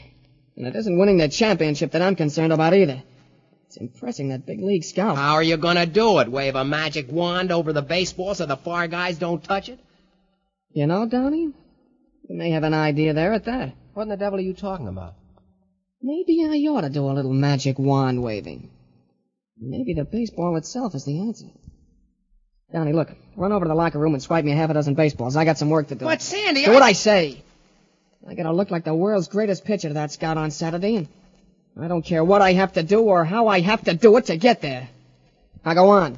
And 0.58 0.68
it 0.68 0.76
isn't 0.76 0.98
winning 1.00 1.20
the 1.20 1.30
championship 1.30 1.92
that 1.94 2.02
I'm 2.02 2.18
concerned 2.18 2.52
about 2.52 2.74
either. 2.74 3.02
It's 3.78 3.94
impressing 3.94 4.30
that 4.30 4.48
big 4.48 4.60
league 4.60 4.84
scout. 4.84 5.18
How 5.18 5.36
are 5.36 5.44
you 5.44 5.56
gonna 5.56 5.86
do 5.86 6.18
it? 6.18 6.32
Wave 6.32 6.56
a 6.56 6.66
magic 6.66 7.12
wand 7.12 7.52
over 7.52 7.74
the 7.74 7.84
baseball 7.84 8.34
so 8.34 8.48
the 8.48 8.58
Farr 8.58 8.88
guys 8.88 9.20
don't 9.20 9.44
touch 9.44 9.70
it? 9.70 9.80
You 10.72 10.88
know, 10.88 11.06
Donnie, 11.06 11.54
you 12.28 12.36
may 12.36 12.50
have 12.52 12.64
an 12.64 12.74
idea 12.74 13.14
there 13.14 13.34
at 13.34 13.46
that. 13.46 13.76
What 13.94 14.04
in 14.04 14.10
the 14.10 14.18
devil 14.18 14.40
are 14.40 14.42
you 14.42 14.56
talking 14.56 14.88
about? 14.88 15.14
Maybe 16.02 16.44
I 16.44 16.58
ought 16.72 16.82
to 16.82 16.90
do 16.90 17.06
a 17.06 17.14
little 17.14 17.34
magic 17.34 17.78
wand 17.78 18.24
waving. 18.24 18.72
Maybe 19.60 19.94
the 19.94 20.06
baseball 20.06 20.56
itself 20.56 20.96
is 20.96 21.06
the 21.06 21.20
answer. 21.20 21.46
Donnie, 22.74 22.94
look, 22.94 23.10
run 23.36 23.52
over 23.52 23.66
to 23.66 23.70
the 23.70 23.76
locker 23.76 24.00
room 24.00 24.16
and 24.16 24.24
swipe 24.24 24.44
me 24.44 24.54
a 24.54 24.56
half 24.56 24.72
a 24.72 24.74
dozen 24.74 24.96
baseballs. 24.96 25.36
I 25.36 25.46
got 25.46 25.60
some 25.60 25.70
work 25.70 25.90
to 25.90 25.96
do. 25.96 26.06
But 26.06 26.24
Sandy, 26.24 26.66
Do 26.66 26.72
I... 26.72 26.74
what 26.74 26.84
I 26.84 26.94
say. 26.94 27.44
I 28.28 28.34
gotta 28.34 28.52
look 28.52 28.72
like 28.72 28.86
the 28.86 28.96
world's 28.96 29.28
greatest 29.28 29.66
pitcher 29.66 29.90
to 29.90 29.94
that 29.94 30.12
scout 30.12 30.38
on 30.38 30.50
Saturday, 30.50 30.96
and 30.96 31.08
I 31.80 31.88
don't 31.88 32.04
care 32.04 32.24
what 32.24 32.42
I 32.42 32.54
have 32.54 32.74
to 32.74 32.84
do 32.84 33.02
or 33.02 33.24
how 33.24 33.48
I 33.48 33.60
have 33.62 33.84
to 33.84 33.94
do 33.94 34.18
it 34.18 34.26
to 34.26 34.38
get 34.38 34.62
there. 34.62 34.90
Now 35.66 35.74
go 35.76 35.90
on. 35.90 36.18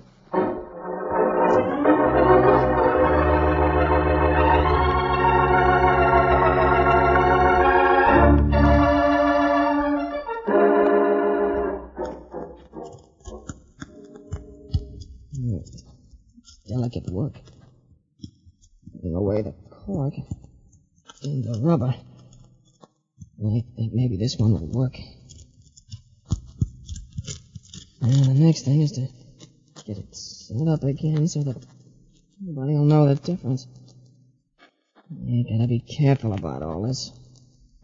Next 28.59 28.65
thing 28.65 28.81
is 28.81 28.91
to 28.91 29.07
get 29.85 29.97
it 29.97 30.15
set 30.15 30.67
up 30.67 30.83
again 30.83 31.27
so 31.27 31.43
that 31.43 31.65
nobody 32.41 32.73
will 32.73 32.85
know 32.85 33.07
the 33.07 33.15
difference. 33.15 33.67
You 35.23 35.43
gotta 35.43 35.67
be 35.67 35.79
careful 35.79 36.33
about 36.33 36.61
all 36.61 36.81
this. 36.83 37.11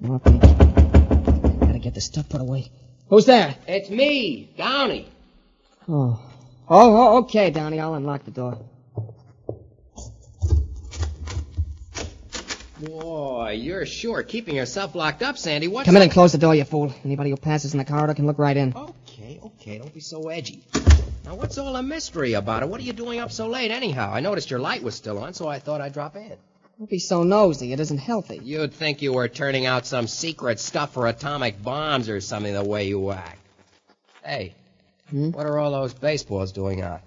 Often, 0.03 0.39
gotta 0.39 1.79
get 1.79 1.93
this 1.93 2.05
stuff 2.05 2.27
put 2.27 2.41
away. 2.41 2.71
Who's 3.09 3.25
there? 3.25 3.55
It's 3.67 3.89
me, 3.89 4.53
Downey. 4.57 5.07
Oh. 5.87 6.19
Oh, 6.67 6.97
oh, 6.97 7.17
okay, 7.19 7.51
Downey. 7.51 7.79
I'll 7.79 7.93
unlock 7.93 8.25
the 8.25 8.31
door. 8.31 8.57
Boy, 12.81 13.51
you're 13.51 13.85
sure 13.85 14.23
keeping 14.23 14.55
yourself 14.55 14.93
locked 14.93 15.23
up, 15.23 15.37
Sandy. 15.37 15.69
What? 15.69 15.85
Come 15.85 15.95
in 15.95 16.01
and 16.01 16.11
close 16.11 16.33
the 16.33 16.37
door, 16.37 16.53
you 16.53 16.65
fool. 16.65 16.93
Anybody 17.05 17.29
who 17.29 17.37
passes 17.37 17.73
in 17.73 17.77
the 17.77 17.85
corridor 17.85 18.13
can 18.13 18.27
look 18.27 18.39
right 18.39 18.57
in. 18.57 18.73
Oh. 18.75 18.93
Okay, 19.17 19.39
okay, 19.45 19.77
don't 19.77 19.93
be 19.93 20.01
so 20.01 20.27
edgy. 20.27 20.61
Now, 21.23 21.35
what's 21.35 21.57
all 21.57 21.71
the 21.71 21.81
mystery 21.81 22.33
about 22.33 22.63
it? 22.63 22.69
What 22.69 22.81
are 22.81 22.83
you 22.83 22.91
doing 22.91 23.19
up 23.19 23.31
so 23.31 23.47
late, 23.47 23.71
anyhow? 23.71 24.11
I 24.13 24.19
noticed 24.19 24.49
your 24.51 24.59
light 24.59 24.83
was 24.83 24.93
still 24.93 25.19
on, 25.19 25.33
so 25.33 25.47
I 25.47 25.59
thought 25.59 25.79
I'd 25.79 25.93
drop 25.93 26.17
in. 26.17 26.33
Don't 26.77 26.89
be 26.89 26.99
so 26.99 27.23
nosy. 27.23 27.71
It 27.71 27.79
isn't 27.79 27.97
healthy. 27.97 28.41
You'd 28.43 28.73
think 28.73 29.01
you 29.01 29.13
were 29.13 29.29
turning 29.29 29.65
out 29.65 29.85
some 29.85 30.07
secret 30.07 30.59
stuff 30.59 30.91
for 30.93 31.07
atomic 31.07 31.63
bombs 31.63 32.09
or 32.09 32.19
something 32.19 32.53
the 32.53 32.63
way 32.65 32.87
you 32.89 33.11
act. 33.11 33.39
Hey, 34.23 34.53
Hmm? 35.09 35.29
what 35.31 35.45
are 35.45 35.59
all 35.59 35.71
those 35.71 35.93
baseballs 35.93 36.51
doing 36.51 36.81
out? 36.81 36.99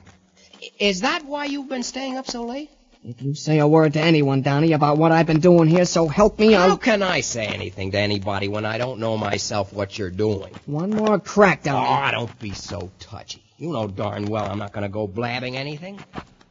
Is 0.78 1.02
that 1.02 1.26
why 1.26 1.44
you've 1.44 1.68
been 1.68 1.82
staying 1.82 2.16
up 2.16 2.26
so 2.26 2.44
late? 2.46 2.70
If 3.08 3.22
you 3.22 3.34
say 3.34 3.58
a 3.58 3.66
word 3.66 3.94
to 3.94 4.00
anyone, 4.02 4.42
Downey, 4.42 4.72
about 4.74 4.98
what 4.98 5.12
I've 5.12 5.26
been 5.26 5.40
doing 5.40 5.66
here, 5.66 5.86
so 5.86 6.08
help 6.08 6.38
me, 6.38 6.52
How 6.52 6.76
can 6.76 7.02
I 7.02 7.22
say 7.22 7.46
anything 7.46 7.92
to 7.92 7.98
anybody 7.98 8.48
when 8.48 8.66
I 8.66 8.76
don't 8.76 9.00
know 9.00 9.16
myself 9.16 9.72
what 9.72 9.98
you're 9.98 10.10
doing? 10.10 10.54
One 10.66 10.90
more 10.90 11.18
crack, 11.18 11.62
Downey. 11.62 11.86
Oh, 11.88 12.10
don't 12.10 12.38
be 12.38 12.52
so 12.52 12.90
touchy. 12.98 13.42
You 13.56 13.72
know 13.72 13.86
darn 13.88 14.26
well 14.26 14.44
I'm 14.44 14.58
not 14.58 14.72
going 14.74 14.82
to 14.82 14.90
go 14.90 15.06
blabbing 15.06 15.56
anything. 15.56 15.98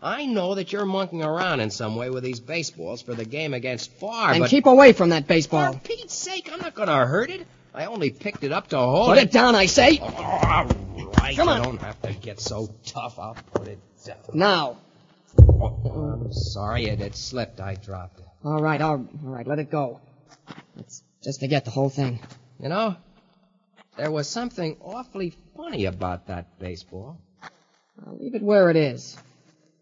I 0.01 0.25
know 0.25 0.55
that 0.55 0.73
you're 0.73 0.85
monkeying 0.85 1.21
around 1.23 1.59
in 1.59 1.69
some 1.69 1.95
way 1.95 2.09
with 2.09 2.23
these 2.23 2.39
baseballs 2.39 3.03
for 3.03 3.13
the 3.13 3.25
game 3.25 3.53
against 3.53 3.91
Farr, 3.91 4.31
and 4.31 4.39
but 4.39 4.49
keep 4.49 4.65
away 4.65 4.93
from 4.93 5.09
that 5.09 5.27
baseball. 5.27 5.73
for. 5.73 5.79
Pete's 5.81 6.15
sake, 6.15 6.49
I'm 6.51 6.59
not 6.59 6.73
going 6.73 6.87
to 6.87 7.05
hurt 7.05 7.29
it. 7.29 7.45
I 7.75 7.85
only 7.85 8.09
picked 8.09 8.43
it 8.43 8.51
up 8.51 8.69
to 8.69 8.79
hold 8.79 9.09
Put 9.09 9.19
it 9.19 9.31
down, 9.31 9.53
I 9.53 9.67
say. 9.67 9.99
Oh, 10.01 10.05
all 10.07 10.65
right, 11.19 11.35
Come 11.35 11.47
you 11.49 11.53
on. 11.53 11.61
don't 11.61 11.81
have 11.81 12.01
to 12.01 12.13
get 12.13 12.39
so 12.39 12.67
tough. 12.83 13.19
I'll 13.19 13.37
put 13.53 13.67
it 13.67 13.77
down. 14.03 14.17
Now. 14.33 14.77
Oh, 15.39 16.19
I'm 16.23 16.31
sorry 16.33 16.85
it 16.85 16.99
had 16.99 17.15
slipped. 17.15 17.59
I 17.59 17.75
dropped 17.75 18.19
it. 18.19 18.25
All 18.43 18.61
right, 18.61 18.81
all, 18.81 18.93
all 18.93 19.09
right, 19.21 19.47
let 19.47 19.59
it 19.59 19.71
go. 19.71 19.99
Let's 20.75 21.03
just 21.23 21.39
forget 21.39 21.65
the 21.65 21.71
whole 21.71 21.89
thing. 21.89 22.19
You 22.59 22.69
know, 22.69 22.95
there 23.97 24.11
was 24.11 24.27
something 24.27 24.77
awfully 24.81 25.33
funny 25.55 25.85
about 25.85 26.27
that 26.27 26.59
baseball. 26.59 27.19
I'll 28.05 28.17
leave 28.17 28.35
it 28.35 28.43
where 28.43 28.69
it 28.69 28.75
is. 28.75 29.17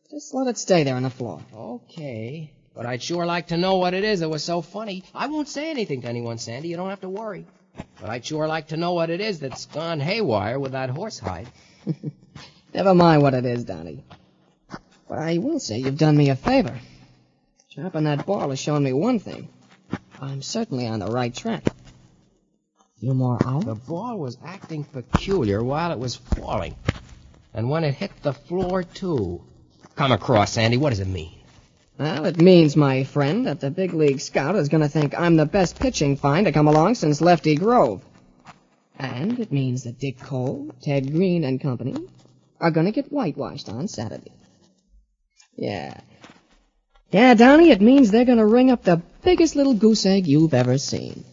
Just 0.10 0.34
let 0.34 0.48
it 0.48 0.58
stay 0.58 0.84
there 0.84 0.96
on 0.96 1.04
the 1.04 1.10
floor. 1.10 1.42
Okay. 1.54 2.52
But 2.74 2.86
I'd 2.86 3.02
sure 3.02 3.26
like 3.26 3.48
to 3.48 3.58
know 3.58 3.76
what 3.76 3.94
it 3.94 4.04
is 4.04 4.20
that 4.20 4.30
was 4.30 4.44
so 4.44 4.62
funny. 4.62 5.04
I 5.14 5.28
won't 5.28 5.48
say 5.48 5.70
anything 5.70 6.02
to 6.02 6.08
anyone, 6.08 6.38
Sandy. 6.38 6.70
You 6.70 6.78
don't 6.78 6.90
have 6.90 7.02
to 7.02 7.10
worry. 7.10 7.46
But 8.00 8.10
I'd 8.10 8.26
sure 8.26 8.48
like 8.48 8.68
to 8.68 8.78
know 8.78 8.94
what 8.94 9.10
it 9.10 9.22
is 9.22 9.40
that's 9.40 9.66
gone 9.66 10.00
haywire 10.00 10.60
with 10.60 10.74
that 10.74 10.90
horsehide. 10.90 11.48
Never 12.74 12.94
mind 12.94 13.22
what 13.22 13.34
it 13.34 13.46
is, 13.46 13.64
Donnie. 13.64 14.04
But 15.08 15.20
I 15.20 15.38
will 15.38 15.60
say 15.60 15.78
you've 15.80 15.98
done 15.98 16.18
me 16.18 16.30
a 16.30 16.36
favor. 16.36 16.80
Dropping 17.74 18.06
that 18.06 18.26
ball 18.26 18.50
has 18.50 18.60
shown 18.60 18.84
me 18.84 18.94
one 18.94 19.20
thing. 19.20 19.50
I'm 20.22 20.42
certainly 20.42 20.88
on 20.88 21.00
the 21.00 21.08
right 21.08 21.34
track. 21.34 21.64
Few 23.00 23.14
more 23.14 23.38
hours? 23.46 23.66
The 23.66 23.76
ball 23.76 24.18
was 24.18 24.38
acting 24.44 24.86
peculiar 24.86 25.64
while 25.64 25.92
it 25.92 26.00
was 26.00 26.16
falling. 26.16 26.76
And 27.54 27.70
when 27.70 27.84
it 27.84 27.94
hit 27.94 28.12
the 28.24 28.34
floor, 28.34 28.84
too. 28.84 29.44
Come 29.96 30.12
across, 30.12 30.54
Sandy. 30.54 30.78
What 30.78 30.92
does 30.92 31.02
it 31.02 31.08
mean? 31.08 31.32
Well, 31.98 32.26
it 32.26 32.42
means, 32.42 32.76
my 32.76 33.04
friend, 33.04 33.46
that 33.48 33.60
the 33.60 33.72
big 33.72 33.94
league 33.94 34.20
scout 34.20 34.56
is 34.56 34.70
going 34.70 34.84
to 34.84 34.90
think 34.90 35.18
I'm 35.18 35.36
the 35.36 35.46
best 35.46 35.80
pitching 35.80 36.18
find 36.18 36.46
to 36.46 36.52
come 36.52 36.68
along 36.68 36.96
since 36.96 37.22
Lefty 37.22 37.56
Grove. 37.56 38.02
And 38.98 39.40
it 39.40 39.52
means 39.52 39.84
that 39.84 40.00
Dick 40.00 40.20
Cole, 40.20 40.72
Ted 40.82 41.12
Green, 41.12 41.44
and 41.44 41.62
company 41.62 41.96
are 42.60 42.72
going 42.72 42.86
to 42.86 42.92
get 42.92 43.12
whitewashed 43.12 43.70
on 43.70 43.88
Saturday. 43.88 44.32
Yeah. 45.56 46.00
Yeah, 47.12 47.34
Donnie, 47.34 47.72
it 47.72 47.82
means 47.82 48.12
they're 48.12 48.26
going 48.26 48.40
to 48.40 48.46
ring 48.46 48.72
up 48.72 48.84
the 48.84 49.02
biggest 49.24 49.56
little 49.56 49.74
goose 49.74 50.06
egg 50.06 50.28
you've 50.28 50.54
ever 50.54 50.78
seen. 50.78 51.24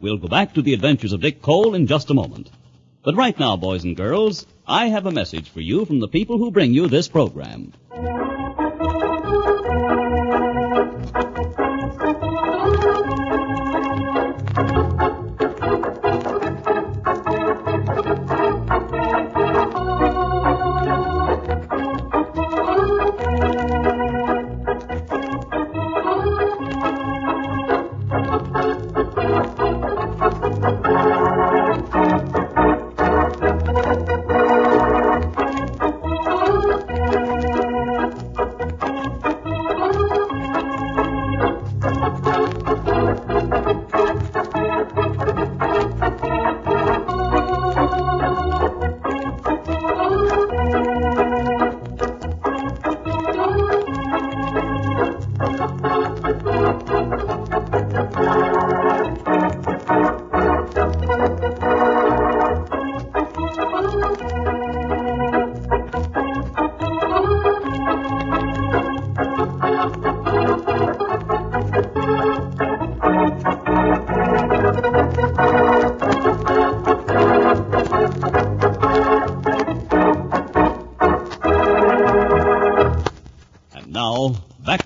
We'll 0.00 0.18
go 0.18 0.28
back 0.28 0.54
to 0.54 0.62
the 0.62 0.74
adventures 0.74 1.12
of 1.12 1.20
Dick 1.20 1.40
Cole 1.40 1.74
in 1.74 1.86
just 1.86 2.10
a 2.10 2.14
moment. 2.14 2.50
But 3.04 3.16
right 3.16 3.38
now, 3.38 3.56
boys 3.56 3.84
and 3.84 3.94
girls, 3.94 4.46
I 4.66 4.86
have 4.86 5.04
a 5.04 5.12
message 5.12 5.50
for 5.50 5.60
you 5.60 5.84
from 5.84 6.00
the 6.00 6.08
people 6.08 6.38
who 6.38 6.50
bring 6.50 6.72
you 6.72 6.88
this 6.88 7.06
program. 7.06 7.74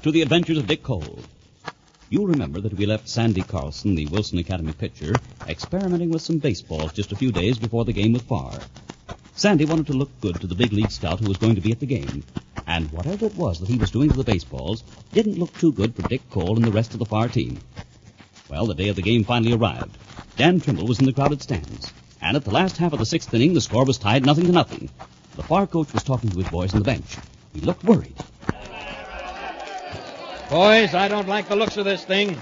To 0.02 0.12
the 0.12 0.22
adventures 0.22 0.58
of 0.58 0.66
Dick 0.66 0.82
Cole. 0.82 1.18
You'll 2.08 2.28
remember 2.28 2.60
that 2.60 2.74
we 2.74 2.86
left 2.86 3.08
Sandy 3.08 3.42
Carlson, 3.42 3.96
the 3.96 4.06
Wilson 4.06 4.38
Academy 4.38 4.72
pitcher, 4.72 5.12
experimenting 5.48 6.10
with 6.10 6.22
some 6.22 6.38
baseballs 6.38 6.92
just 6.92 7.10
a 7.10 7.16
few 7.16 7.32
days 7.32 7.58
before 7.58 7.84
the 7.84 7.92
game 7.92 8.12
with 8.12 8.22
Farr. 8.22 8.60
Sandy 9.34 9.64
wanted 9.64 9.88
to 9.88 9.94
look 9.94 10.10
good 10.20 10.40
to 10.40 10.46
the 10.46 10.54
big 10.54 10.72
league 10.72 10.92
scout 10.92 11.18
who 11.18 11.28
was 11.28 11.36
going 11.36 11.56
to 11.56 11.60
be 11.60 11.72
at 11.72 11.80
the 11.80 11.86
game. 11.86 12.22
And 12.66 12.90
whatever 12.92 13.26
it 13.26 13.34
was 13.34 13.58
that 13.58 13.68
he 13.68 13.76
was 13.76 13.90
doing 13.90 14.08
to 14.10 14.16
the 14.16 14.24
baseballs 14.24 14.84
didn't 15.12 15.38
look 15.38 15.52
too 15.58 15.72
good 15.72 15.94
for 15.94 16.02
Dick 16.08 16.28
Cole 16.30 16.56
and 16.56 16.64
the 16.64 16.72
rest 16.72 16.92
of 16.92 17.00
the 17.00 17.06
Farr 17.06 17.28
team. 17.28 17.58
Well, 18.48 18.66
the 18.66 18.74
day 18.74 18.88
of 18.88 18.96
the 18.96 19.02
game 19.02 19.24
finally 19.24 19.52
arrived. 19.52 19.98
Dan 20.36 20.60
Trimble 20.60 20.86
was 20.86 21.00
in 21.00 21.06
the 21.06 21.12
crowded 21.12 21.42
stands. 21.42 21.92
And 22.22 22.36
at 22.36 22.44
the 22.44 22.52
last 22.52 22.76
half 22.76 22.92
of 22.92 23.00
the 23.00 23.06
sixth 23.06 23.34
inning, 23.34 23.52
the 23.52 23.60
score 23.60 23.84
was 23.84 23.98
tied 23.98 24.24
nothing 24.24 24.46
to 24.46 24.52
nothing. 24.52 24.90
The 25.34 25.42
Farr 25.42 25.66
coach 25.66 25.92
was 25.92 26.04
talking 26.04 26.30
to 26.30 26.38
his 26.38 26.48
boys 26.48 26.72
on 26.72 26.78
the 26.78 26.84
bench. 26.84 27.16
He 27.52 27.60
looked 27.60 27.84
worried. 27.84 28.14
Boys, 30.50 30.94
I 30.94 31.08
don't 31.08 31.28
like 31.28 31.48
the 31.48 31.56
looks 31.56 31.76
of 31.76 31.84
this 31.84 32.04
thing. 32.04 32.40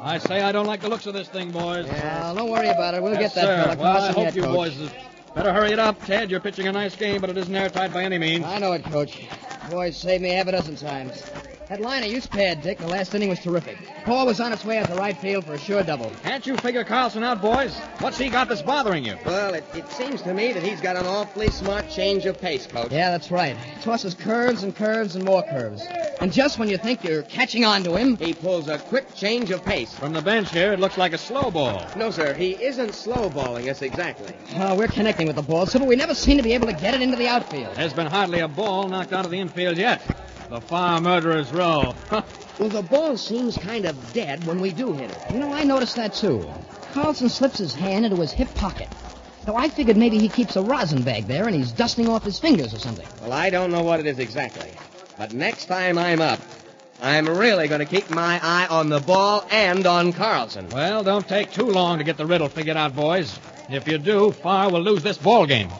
I 0.00 0.18
say 0.18 0.42
I 0.42 0.52
don't 0.52 0.66
like 0.66 0.80
the 0.80 0.88
looks 0.88 1.06
of 1.06 1.14
this 1.14 1.28
thing, 1.28 1.50
boys. 1.50 1.86
Well, 1.86 2.34
don't 2.34 2.50
worry 2.50 2.68
about 2.68 2.94
it. 2.94 3.02
We'll 3.02 3.12
yes, 3.14 3.34
get 3.34 3.46
that 3.46 3.46
sir. 3.46 3.74
fella 3.76 3.82
Well, 3.82 4.02
I 4.02 4.12
hope 4.12 4.34
you 4.34 4.42
Coach. 4.42 4.54
boys 4.54 4.90
better 5.34 5.52
hurry 5.52 5.72
it 5.72 5.78
up. 5.78 6.04
Ted, 6.04 6.30
you're 6.30 6.40
pitching 6.40 6.66
a 6.68 6.72
nice 6.72 6.94
game, 6.94 7.20
but 7.20 7.30
it 7.30 7.38
isn't 7.38 7.54
airtight 7.54 7.92
by 7.92 8.04
any 8.04 8.18
means. 8.18 8.44
I 8.44 8.58
know 8.58 8.72
it, 8.72 8.84
Coach. 8.84 9.26
Boys 9.70 9.96
saved 9.96 10.22
me 10.22 10.30
half 10.30 10.46
a 10.48 10.52
dozen 10.52 10.76
times. 10.76 11.24
That 11.68 11.80
line 11.80 12.02
of 12.02 12.10
use 12.10 12.26
pad, 12.26 12.60
Dick, 12.60 12.78
the 12.78 12.86
last 12.86 13.14
inning 13.14 13.30
was 13.30 13.38
terrific. 13.38 13.78
Ball 14.04 14.26
was 14.26 14.40
on 14.40 14.52
its 14.52 14.64
way 14.64 14.78
out 14.78 14.88
the 14.88 14.94
right 14.96 15.16
field 15.16 15.46
for 15.46 15.54
a 15.54 15.58
sure 15.58 15.82
double. 15.82 16.10
Can't 16.22 16.46
you 16.46 16.56
figure 16.58 16.84
Carlson 16.84 17.22
out, 17.24 17.40
boys? 17.40 17.74
What's 18.00 18.18
he 18.18 18.28
got 18.28 18.48
that's 18.48 18.60
bothering 18.60 19.04
you? 19.04 19.16
Well, 19.24 19.54
it, 19.54 19.64
it 19.74 19.88
seems 19.90 20.20
to 20.22 20.34
me 20.34 20.52
that 20.52 20.62
he's 20.62 20.80
got 20.82 20.96
an 20.96 21.06
awfully 21.06 21.48
smart 21.48 21.88
change 21.88 22.26
of 22.26 22.38
pace, 22.38 22.66
Coach. 22.66 22.90
Yeah, 22.92 23.10
that's 23.10 23.30
right. 23.30 23.56
He 23.56 23.80
Tosses 23.82 24.12
curves 24.14 24.64
and 24.64 24.76
curves 24.76 25.16
and 25.16 25.24
more 25.24 25.42
curves. 25.44 25.82
And 26.20 26.30
just 26.32 26.58
when 26.58 26.68
you 26.68 26.76
think 26.76 27.04
you're 27.04 27.22
catching 27.22 27.64
on 27.64 27.82
to 27.84 27.96
him, 27.96 28.16
He 28.16 28.34
pulls 28.34 28.68
a 28.68 28.78
quick 28.78 29.14
change 29.14 29.50
of 29.50 29.64
pace. 29.64 29.94
From 29.94 30.12
the 30.12 30.22
bench 30.22 30.50
here, 30.50 30.72
it 30.74 30.80
looks 30.80 30.98
like 30.98 31.12
a 31.14 31.18
slow 31.18 31.50
ball. 31.50 31.86
No, 31.96 32.10
sir, 32.10 32.34
he 32.34 32.52
isn't 32.62 32.92
slow 32.94 33.30
balling 33.30 33.70
us 33.70 33.80
exactly. 33.82 34.34
uh, 34.56 34.74
we're 34.76 34.88
connecting 34.88 35.26
with 35.26 35.36
the 35.36 35.42
ball, 35.42 35.64
so 35.66 35.78
but 35.78 35.88
we 35.88 35.96
never 35.96 36.14
seem 36.14 36.36
to 36.36 36.42
be 36.42 36.52
able 36.52 36.66
to 36.66 36.74
get 36.74 36.92
it 36.92 37.00
into 37.00 37.16
the 37.16 37.28
outfield. 37.28 37.74
There's 37.76 37.94
been 37.94 38.08
hardly 38.08 38.40
a 38.40 38.48
ball 38.48 38.88
knocked 38.88 39.12
out 39.12 39.24
of 39.24 39.30
the 39.30 39.38
infield 39.40 39.78
yet. 39.78 40.02
The 40.50 40.60
Farr 40.60 41.00
murderer's 41.00 41.52
row. 41.52 41.94
Well, 42.58 42.68
the 42.68 42.82
ball 42.82 43.16
seems 43.16 43.56
kind 43.56 43.86
of 43.86 44.12
dead 44.12 44.46
when 44.46 44.60
we 44.60 44.72
do 44.72 44.92
hit 44.92 45.10
it. 45.10 45.18
You 45.32 45.40
know, 45.40 45.52
I 45.52 45.64
noticed 45.64 45.96
that 45.96 46.12
too. 46.12 46.46
Carlson 46.92 47.30
slips 47.30 47.58
his 47.58 47.74
hand 47.74 48.04
into 48.04 48.20
his 48.20 48.30
hip 48.30 48.54
pocket. 48.54 48.88
So 49.46 49.56
I 49.56 49.68
figured 49.70 49.96
maybe 49.96 50.18
he 50.18 50.28
keeps 50.28 50.54
a 50.54 50.62
rosin 50.62 51.02
bag 51.02 51.26
there 51.26 51.46
and 51.46 51.56
he's 51.56 51.72
dusting 51.72 52.08
off 52.08 52.22
his 52.24 52.38
fingers 52.38 52.74
or 52.74 52.78
something. 52.78 53.08
Well, 53.22 53.32
I 53.32 53.48
don't 53.48 53.72
know 53.72 53.82
what 53.82 54.00
it 54.00 54.06
is 54.06 54.18
exactly. 54.18 54.70
But 55.16 55.32
next 55.32 55.64
time 55.64 55.96
I'm 55.96 56.20
up, 56.20 56.40
I'm 57.00 57.26
really 57.26 57.68
going 57.68 57.80
to 57.80 57.86
keep 57.86 58.10
my 58.10 58.38
eye 58.42 58.66
on 58.68 58.90
the 58.90 59.00
ball 59.00 59.46
and 59.50 59.86
on 59.86 60.12
Carlson. 60.12 60.68
well, 60.68 61.02
don't 61.02 61.26
take 61.26 61.50
too 61.50 61.66
long 61.66 61.98
to 61.98 62.04
get 62.04 62.18
the 62.18 62.26
riddle 62.26 62.48
figured 62.48 62.76
out, 62.76 62.94
boys. 62.94 63.36
If 63.70 63.88
you 63.88 63.96
do, 63.96 64.30
Farr 64.30 64.70
will 64.70 64.82
lose 64.82 65.02
this 65.02 65.16
ball 65.16 65.46
game. 65.46 65.70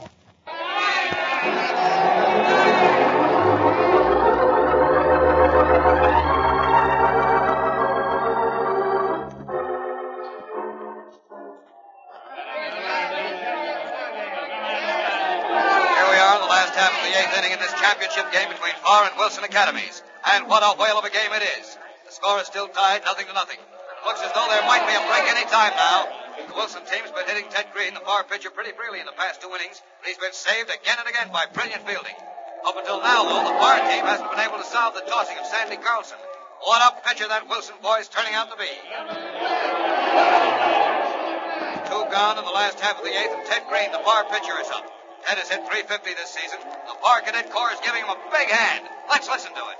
Game 18.33 18.49
between 18.49 18.73
Farr 18.81 19.05
and 19.07 19.15
Wilson 19.21 19.45
Academies. 19.45 20.03
And 20.25 20.49
what 20.49 20.65
a 20.65 20.73
whale 20.81 20.99
of 20.99 21.05
a 21.05 21.13
game 21.13 21.31
it 21.37 21.45
is. 21.61 21.77
The 22.09 22.13
score 22.13 22.41
is 22.41 22.49
still 22.49 22.67
tied, 22.69 23.05
nothing 23.05 23.29
to 23.29 23.35
nothing. 23.37 23.61
Looks 24.09 24.25
as 24.25 24.33
though 24.35 24.49
there 24.51 24.67
might 24.67 24.83
be 24.89 24.97
a 24.97 25.05
break 25.07 25.29
any 25.31 25.47
time 25.47 25.77
now. 25.77 26.09
The 26.49 26.55
Wilson 26.57 26.83
team's 26.89 27.13
been 27.13 27.29
hitting 27.29 27.47
Ted 27.53 27.71
Green, 27.77 27.95
the 27.95 28.03
Farr 28.03 28.25
pitcher, 28.25 28.51
pretty 28.51 28.73
freely 28.73 28.99
in 28.99 29.07
the 29.07 29.15
past 29.15 29.41
two 29.45 29.53
innings, 29.53 29.79
but 30.01 30.09
he's 30.09 30.19
been 30.19 30.35
saved 30.35 30.73
again 30.73 30.99
and 30.99 31.07
again 31.07 31.31
by 31.31 31.47
brilliant 31.53 31.87
fielding. 31.87 32.17
Up 32.67 32.75
until 32.75 32.99
now, 32.99 33.23
though, 33.29 33.45
the 33.47 33.57
Farr 33.61 33.79
team 33.87 34.03
hasn't 34.03 34.31
been 34.33 34.43
able 34.43 34.59
to 34.59 34.67
solve 34.67 34.95
the 34.95 35.07
tossing 35.07 35.39
of 35.39 35.47
Sandy 35.47 35.77
Carlson. 35.77 36.19
What 36.65 36.83
a 36.83 36.91
pitcher 37.07 37.29
that 37.29 37.49
Wilson 37.49 37.75
boy's 37.83 38.09
turning 38.09 38.35
out 38.35 38.51
to 38.51 38.57
be. 38.57 38.71
Two 41.91 42.03
gone 42.11 42.39
in 42.39 42.45
the 42.47 42.55
last 42.55 42.79
half 42.81 42.99
of 42.99 43.05
the 43.05 43.11
eighth, 43.11 43.35
and 43.35 43.47
Ted 43.47 43.67
Green, 43.69 43.91
the 43.93 44.03
Farr 44.03 44.25
pitcher, 44.31 44.55
is 44.63 44.71
up. 44.71 45.02
Ted 45.23 45.39
has 45.39 45.49
hit 45.49 45.63
350 45.63 46.19
this 46.19 46.35
season. 46.35 46.59
The 46.59 46.99
Farr 46.99 47.23
Cadet 47.23 47.47
Corps 47.55 47.71
is 47.71 47.79
giving 47.87 48.03
him 48.03 48.11
a 48.11 48.19
big 48.35 48.51
hand. 48.51 48.91
Let's 49.07 49.31
listen 49.31 49.55
to 49.55 49.65
it. 49.71 49.79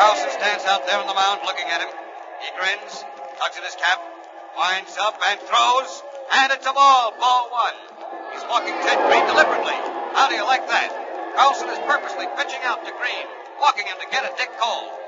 Carlson 0.00 0.30
stands 0.32 0.64
out 0.64 0.88
there 0.88 0.96
on 0.96 1.04
the 1.04 1.12
mound 1.12 1.44
looking 1.44 1.68
at 1.68 1.84
him. 1.84 1.92
He 2.40 2.48
grins, 2.56 3.04
tugs 3.36 3.60
at 3.60 3.64
his 3.68 3.76
cap, 3.76 4.00
winds 4.56 4.96
up 4.96 5.20
and 5.20 5.36
throws, 5.44 6.00
and 6.32 6.48
it's 6.56 6.64
a 6.64 6.72
ball, 6.72 7.12
ball 7.20 7.52
one. 7.52 7.76
He's 8.32 8.44
walking 8.48 8.72
Ted 8.80 9.04
Green 9.04 9.28
deliberately. 9.28 9.76
How 10.16 10.32
do 10.32 10.34
you 10.34 10.48
like 10.48 10.64
that? 10.72 10.88
Carlson 11.36 11.68
is 11.68 11.78
purposely 11.84 12.24
pitching 12.40 12.64
out 12.64 12.84
to 12.88 12.92
Green, 12.96 13.28
walking 13.60 13.84
him 13.84 14.00
to 14.00 14.08
get 14.08 14.24
at 14.24 14.32
Dick 14.40 14.50
Cole. 14.56 15.01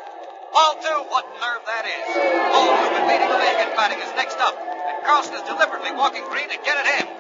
Ball 0.54 0.78
two, 0.78 1.00
what 1.11 1.26
nerve 1.42 1.66
that 1.66 1.82
is. 1.82 2.06
Cole, 2.14 2.70
who's 2.78 2.94
been 2.94 3.11
leading 3.11 3.26
the 3.26 3.42
league 3.42 3.58
in 3.58 3.75
batting, 3.75 3.99
is 3.99 4.06
next 4.14 4.38
up, 4.38 4.54
and 4.54 5.02
Carlson 5.02 5.34
is 5.34 5.42
deliberately 5.50 5.90
walking 5.99 6.23
Green 6.30 6.46
to 6.46 6.54
get 6.62 6.78
at 6.78 6.87
him. 6.94 7.11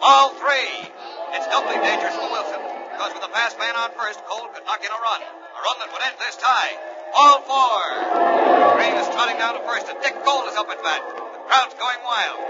Ball 0.00 0.32
three. 0.40 0.88
It's 1.36 1.44
doubly 1.52 1.76
dangerous 1.84 2.16
for 2.16 2.24
Wilson, 2.32 2.64
because 2.96 3.12
with 3.12 3.20
a 3.20 3.32
fast 3.36 3.60
man 3.60 3.76
on 3.76 3.92
first, 3.92 4.16
Cole 4.24 4.48
could 4.48 4.64
knock 4.64 4.80
in 4.80 4.88
a 4.88 4.96
run. 4.96 5.20
A 5.20 5.60
run 5.60 5.76
that 5.84 5.92
would 5.92 6.08
end 6.08 6.16
this 6.16 6.40
tie. 6.40 6.72
All 7.12 7.44
four. 7.44 7.84
Green 8.80 8.96
is 8.96 9.12
trotting 9.12 9.36
down 9.36 9.60
to 9.60 9.62
first, 9.68 9.92
and 9.92 10.00
Dick 10.00 10.16
Cole 10.24 10.48
is 10.48 10.56
up 10.56 10.72
at 10.72 10.80
bat. 10.80 11.04
The 11.04 11.44
crowd's 11.44 11.76
going 11.76 12.00
wild. 12.00 12.40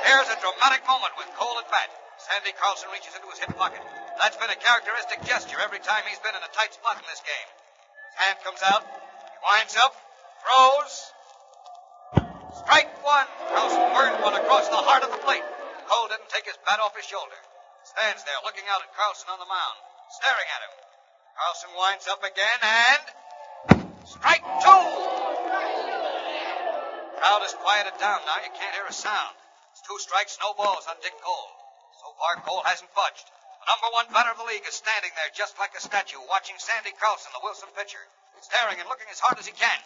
Here's 0.00 0.32
a 0.32 0.38
dramatic 0.40 0.80
moment 0.88 1.12
with 1.20 1.28
Cole 1.36 1.60
at 1.60 1.68
bat. 1.68 1.92
Sandy 2.24 2.56
Carlson 2.56 2.88
reaches 2.88 3.12
into 3.12 3.28
his 3.28 3.36
hip 3.36 3.52
pocket. 3.52 3.84
That's 4.16 4.36
been 4.40 4.48
a 4.48 4.56
characteristic 4.56 5.20
gesture 5.28 5.60
every 5.60 5.78
time 5.84 6.00
he's 6.08 6.18
been 6.24 6.32
in 6.32 6.40
a 6.40 6.52
tight 6.56 6.72
spot 6.72 6.96
in 6.96 7.04
this 7.04 7.20
game. 7.20 7.48
His 7.52 8.16
hand 8.24 8.36
comes 8.40 8.62
out. 8.64 8.80
He 8.80 9.38
winds 9.44 9.76
up, 9.76 9.92
throws. 10.40 10.94
Strike 12.64 12.88
one. 13.04 13.28
Carlson 13.52 13.84
burned 13.92 14.18
one 14.24 14.32
across 14.40 14.72
the 14.72 14.80
heart 14.80 15.04
of 15.04 15.12
the 15.12 15.20
plate. 15.20 15.44
Cole 15.84 16.08
didn't 16.08 16.32
take 16.32 16.48
his 16.48 16.56
bat 16.64 16.80
off 16.80 16.96
his 16.96 17.04
shoulder. 17.04 17.36
Stands 17.84 18.24
there 18.24 18.40
looking 18.42 18.64
out 18.72 18.80
at 18.80 18.90
Carlson 18.96 19.28
on 19.30 19.38
the 19.38 19.46
mound, 19.46 19.76
staring 20.16 20.48
at 20.48 20.64
him. 20.64 20.74
Carlson 21.36 21.70
winds 21.76 22.08
up 22.08 22.24
again 22.24 22.60
and. 22.64 23.04
Strike 24.08 24.46
two! 24.64 24.86
Crowd 27.20 27.42
has 27.44 27.54
quieted 27.60 28.00
down 28.00 28.24
now. 28.24 28.40
You 28.40 28.50
can't 28.56 28.74
hear 28.74 28.88
a 28.88 28.96
sound. 28.96 29.36
It's 29.76 29.84
two 29.84 30.00
strikes, 30.00 30.40
no 30.40 30.56
balls 30.56 30.88
on 30.88 30.96
Dick 31.04 31.14
Cole. 31.20 31.52
So 32.00 32.16
far, 32.16 32.40
Cole 32.40 32.64
hasn't 32.64 32.88
budged. 32.96 33.28
Number 33.66 33.90
one 33.90 34.06
batter 34.14 34.30
of 34.30 34.38
the 34.38 34.46
league 34.46 34.62
is 34.62 34.78
standing 34.78 35.10
there 35.18 35.26
just 35.34 35.58
like 35.58 35.74
a 35.74 35.82
statue, 35.82 36.22
watching 36.30 36.54
Sandy 36.62 36.94
Carlson, 37.02 37.34
the 37.34 37.42
Wilson 37.42 37.66
pitcher, 37.74 37.98
staring 38.38 38.78
and 38.78 38.86
looking 38.86 39.10
as 39.10 39.18
hard 39.18 39.42
as 39.42 39.46
he 39.46 39.50
can. 39.50 39.78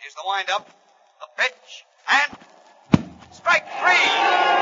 Here's 0.00 0.16
the 0.16 0.24
windup, 0.24 0.64
the 1.20 1.28
pitch, 1.36 1.84
and 2.08 2.32
strike 3.28 3.68
three. 3.76 4.08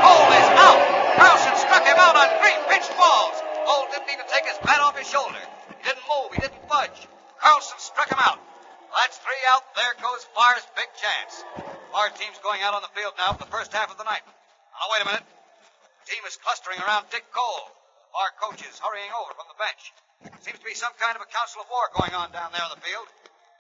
Cole 0.03 0.31
is 0.35 0.49
out. 0.59 0.83
Carlson 1.23 1.55
struck 1.55 1.87
him 1.87 2.03
out 2.03 2.19
on 2.19 2.27
three 2.43 2.59
pitched 2.67 2.91
balls. 2.99 3.39
Cole 3.63 3.87
didn't 3.95 4.11
even 4.11 4.27
take 4.27 4.43
his 4.51 4.59
bat 4.67 4.83
off 4.83 4.99
his 4.99 5.07
shoulder. 5.07 5.39
He 5.79 5.79
didn't 5.87 6.03
move. 6.11 6.35
He 6.35 6.43
didn't 6.43 6.67
budge. 6.67 7.07
Carlson 7.39 7.79
struck 7.79 8.11
him 8.11 8.19
out. 8.19 8.43
That's 8.91 9.23
three 9.23 9.43
out. 9.55 9.63
There 9.79 9.95
goes 10.03 10.27
Farr's 10.35 10.67
big 10.75 10.91
chance. 10.99 11.47
Farr 11.95 12.11
team's 12.11 12.43
going 12.43 12.67
out 12.67 12.75
on 12.75 12.83
the 12.83 12.91
field 12.91 13.15
now 13.23 13.39
for 13.39 13.47
the 13.47 13.53
first 13.55 13.71
half 13.71 13.95
of 13.95 14.03
the 14.03 14.05
night. 14.05 14.27
Now, 14.27 14.91
wait 14.91 15.03
a 15.03 15.07
minute. 15.07 15.27
The 16.03 16.07
team 16.11 16.27
is 16.27 16.35
clustering 16.43 16.83
around 16.83 17.07
Dick 17.15 17.23
Cole. 17.31 17.78
Farr 18.13 18.31
coach 18.41 18.63
is 18.63 18.79
hurrying 18.79 19.11
over 19.21 19.33
from 19.35 19.47
the 19.49 19.59
bench. 19.59 19.93
Seems 20.43 20.59
to 20.59 20.65
be 20.65 20.75
some 20.75 20.93
kind 20.99 21.17
of 21.17 21.23
a 21.23 21.27
council 21.27 21.63
of 21.63 21.69
war 21.71 21.89
going 21.95 22.15
on 22.15 22.33
down 22.33 22.51
there 22.53 22.63
on 22.63 22.71
the 22.75 22.81
field. 22.81 23.07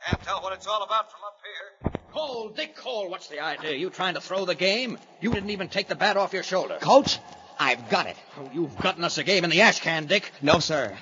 Can't 0.06 0.22
tell 0.22 0.42
what 0.42 0.52
it's 0.52 0.66
all 0.66 0.82
about 0.82 1.11
from 1.11 1.20
up 1.26 1.38
here. 1.42 1.92
Cole, 2.12 2.48
Dick 2.48 2.76
Cole, 2.76 3.11
what's 3.11 3.28
the 3.28 3.40
idea? 3.40 3.74
You 3.74 3.90
trying 3.90 4.14
to 4.14 4.20
throw 4.20 4.44
the 4.44 4.54
game? 4.54 4.98
You 5.20 5.32
didn't 5.32 5.50
even 5.50 5.68
take 5.68 5.88
the 5.88 5.94
bat 5.94 6.16
off 6.16 6.32
your 6.32 6.42
shoulder. 6.42 6.78
Coach, 6.80 7.18
I've 7.58 7.88
got 7.90 8.06
it. 8.06 8.16
Oh, 8.38 8.50
you've 8.52 8.76
gotten 8.78 9.04
us 9.04 9.18
a 9.18 9.24
game 9.24 9.44
in 9.44 9.50
the 9.50 9.62
ash 9.62 9.80
can, 9.80 10.06
Dick. 10.06 10.30
No, 10.40 10.58
sir. 10.58 10.96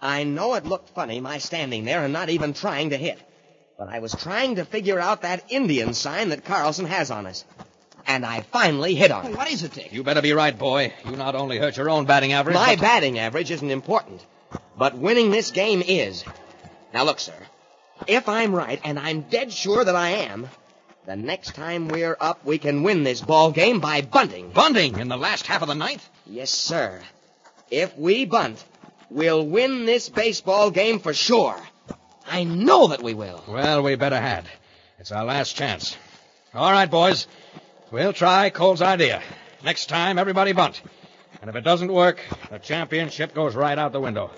I 0.00 0.24
know 0.24 0.54
it 0.54 0.64
looked 0.64 0.90
funny, 0.90 1.20
my 1.20 1.38
standing 1.38 1.84
there 1.84 2.04
and 2.04 2.12
not 2.12 2.30
even 2.30 2.54
trying 2.54 2.90
to 2.90 2.96
hit. 2.96 3.18
But 3.76 3.88
I 3.88 3.98
was 3.98 4.14
trying 4.14 4.56
to 4.56 4.64
figure 4.64 4.98
out 4.98 5.22
that 5.22 5.44
Indian 5.50 5.94
sign 5.94 6.30
that 6.30 6.44
Carlson 6.44 6.86
has 6.86 7.10
on 7.10 7.26
us. 7.26 7.44
And 8.08 8.24
I 8.24 8.40
finally 8.40 8.94
hit 8.94 9.10
on 9.12 9.22
Hey, 9.24 9.30
it. 9.32 9.36
what 9.36 9.50
is 9.50 9.62
it, 9.62 9.72
Dick? 9.74 9.92
You 9.92 10.02
better 10.02 10.22
be 10.22 10.32
right, 10.32 10.58
boy. 10.58 10.92
You 11.04 11.14
not 11.16 11.34
only 11.34 11.58
hurt 11.58 11.76
your 11.76 11.90
own 11.90 12.06
batting 12.06 12.32
average. 12.32 12.54
My 12.54 12.74
but- 12.74 12.80
batting 12.82 13.18
average 13.18 13.50
isn't 13.50 13.70
important, 13.70 14.24
but 14.76 14.96
winning 14.96 15.30
this 15.30 15.50
game 15.50 15.82
is. 15.86 16.24
Now 16.94 17.04
look, 17.04 17.20
sir. 17.20 17.34
If 18.06 18.28
I'm 18.28 18.54
right, 18.54 18.80
and 18.82 18.98
I'm 18.98 19.20
dead 19.22 19.52
sure 19.52 19.84
that 19.84 19.94
I 19.94 20.08
am, 20.10 20.48
the 21.04 21.16
next 21.16 21.54
time 21.54 21.88
we're 21.88 22.16
up, 22.18 22.44
we 22.44 22.56
can 22.58 22.82
win 22.82 23.02
this 23.04 23.20
ball 23.20 23.50
game 23.52 23.78
by 23.80 24.00
bunting. 24.00 24.50
Bunting 24.50 24.98
in 24.98 25.08
the 25.08 25.16
last 25.18 25.46
half 25.46 25.60
of 25.62 25.68
the 25.68 25.74
ninth? 25.74 26.08
Yes, 26.26 26.50
sir. 26.50 27.00
If 27.70 27.96
we 27.98 28.24
bunt, 28.24 28.64
we'll 29.10 29.44
win 29.44 29.84
this 29.84 30.08
baseball 30.08 30.70
game 30.70 30.98
for 31.00 31.12
sure. 31.12 31.56
I 32.26 32.44
know 32.44 32.88
that 32.88 33.02
we 33.02 33.12
will. 33.14 33.42
Well, 33.46 33.82
we 33.82 33.96
better 33.96 34.20
had. 34.20 34.44
It's 34.98 35.12
our 35.12 35.24
last 35.24 35.56
chance. 35.56 35.96
All 36.54 36.72
right, 36.72 36.90
boys. 36.90 37.26
We'll 37.90 38.12
try 38.12 38.50
Cole's 38.50 38.82
idea. 38.82 39.22
Next 39.64 39.86
time, 39.86 40.18
everybody 40.18 40.52
bunt. 40.52 40.82
And 41.40 41.48
if 41.48 41.56
it 41.56 41.62
doesn't 41.62 41.92
work, 41.92 42.20
the 42.50 42.58
championship 42.58 43.34
goes 43.34 43.54
right 43.54 43.78
out 43.78 43.92
the 43.92 44.00
window. 44.00 44.30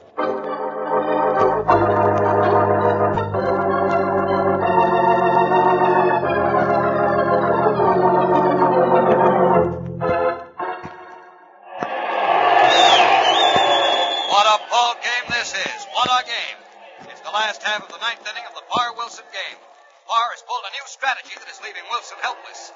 What 14.31 14.47
a 14.47 14.59
ball 14.71 14.95
game 15.03 15.27
this 15.31 15.51
is. 15.55 15.87
What 15.93 16.07
a 16.07 16.23
game. 16.25 16.59
It's 17.11 17.21
the 17.21 17.31
last 17.35 17.63
half 17.63 17.83
of 17.83 17.89
the 17.91 17.99
ninth 17.99 18.23
inning 18.23 18.47
of 18.47 18.55
the 18.55 18.63
Farr 18.71 18.95
Wilson 18.97 19.25
game. 19.33 19.59
Farr 20.07 20.31
has 20.31 20.43
pulled 20.47 20.63
a 20.63 20.73
new 20.79 20.87
strategy 20.87 21.35
that 21.35 21.51
is 21.51 21.59
leaving 21.65 21.83
Wilson 21.91 22.19
helpless. 22.23 22.73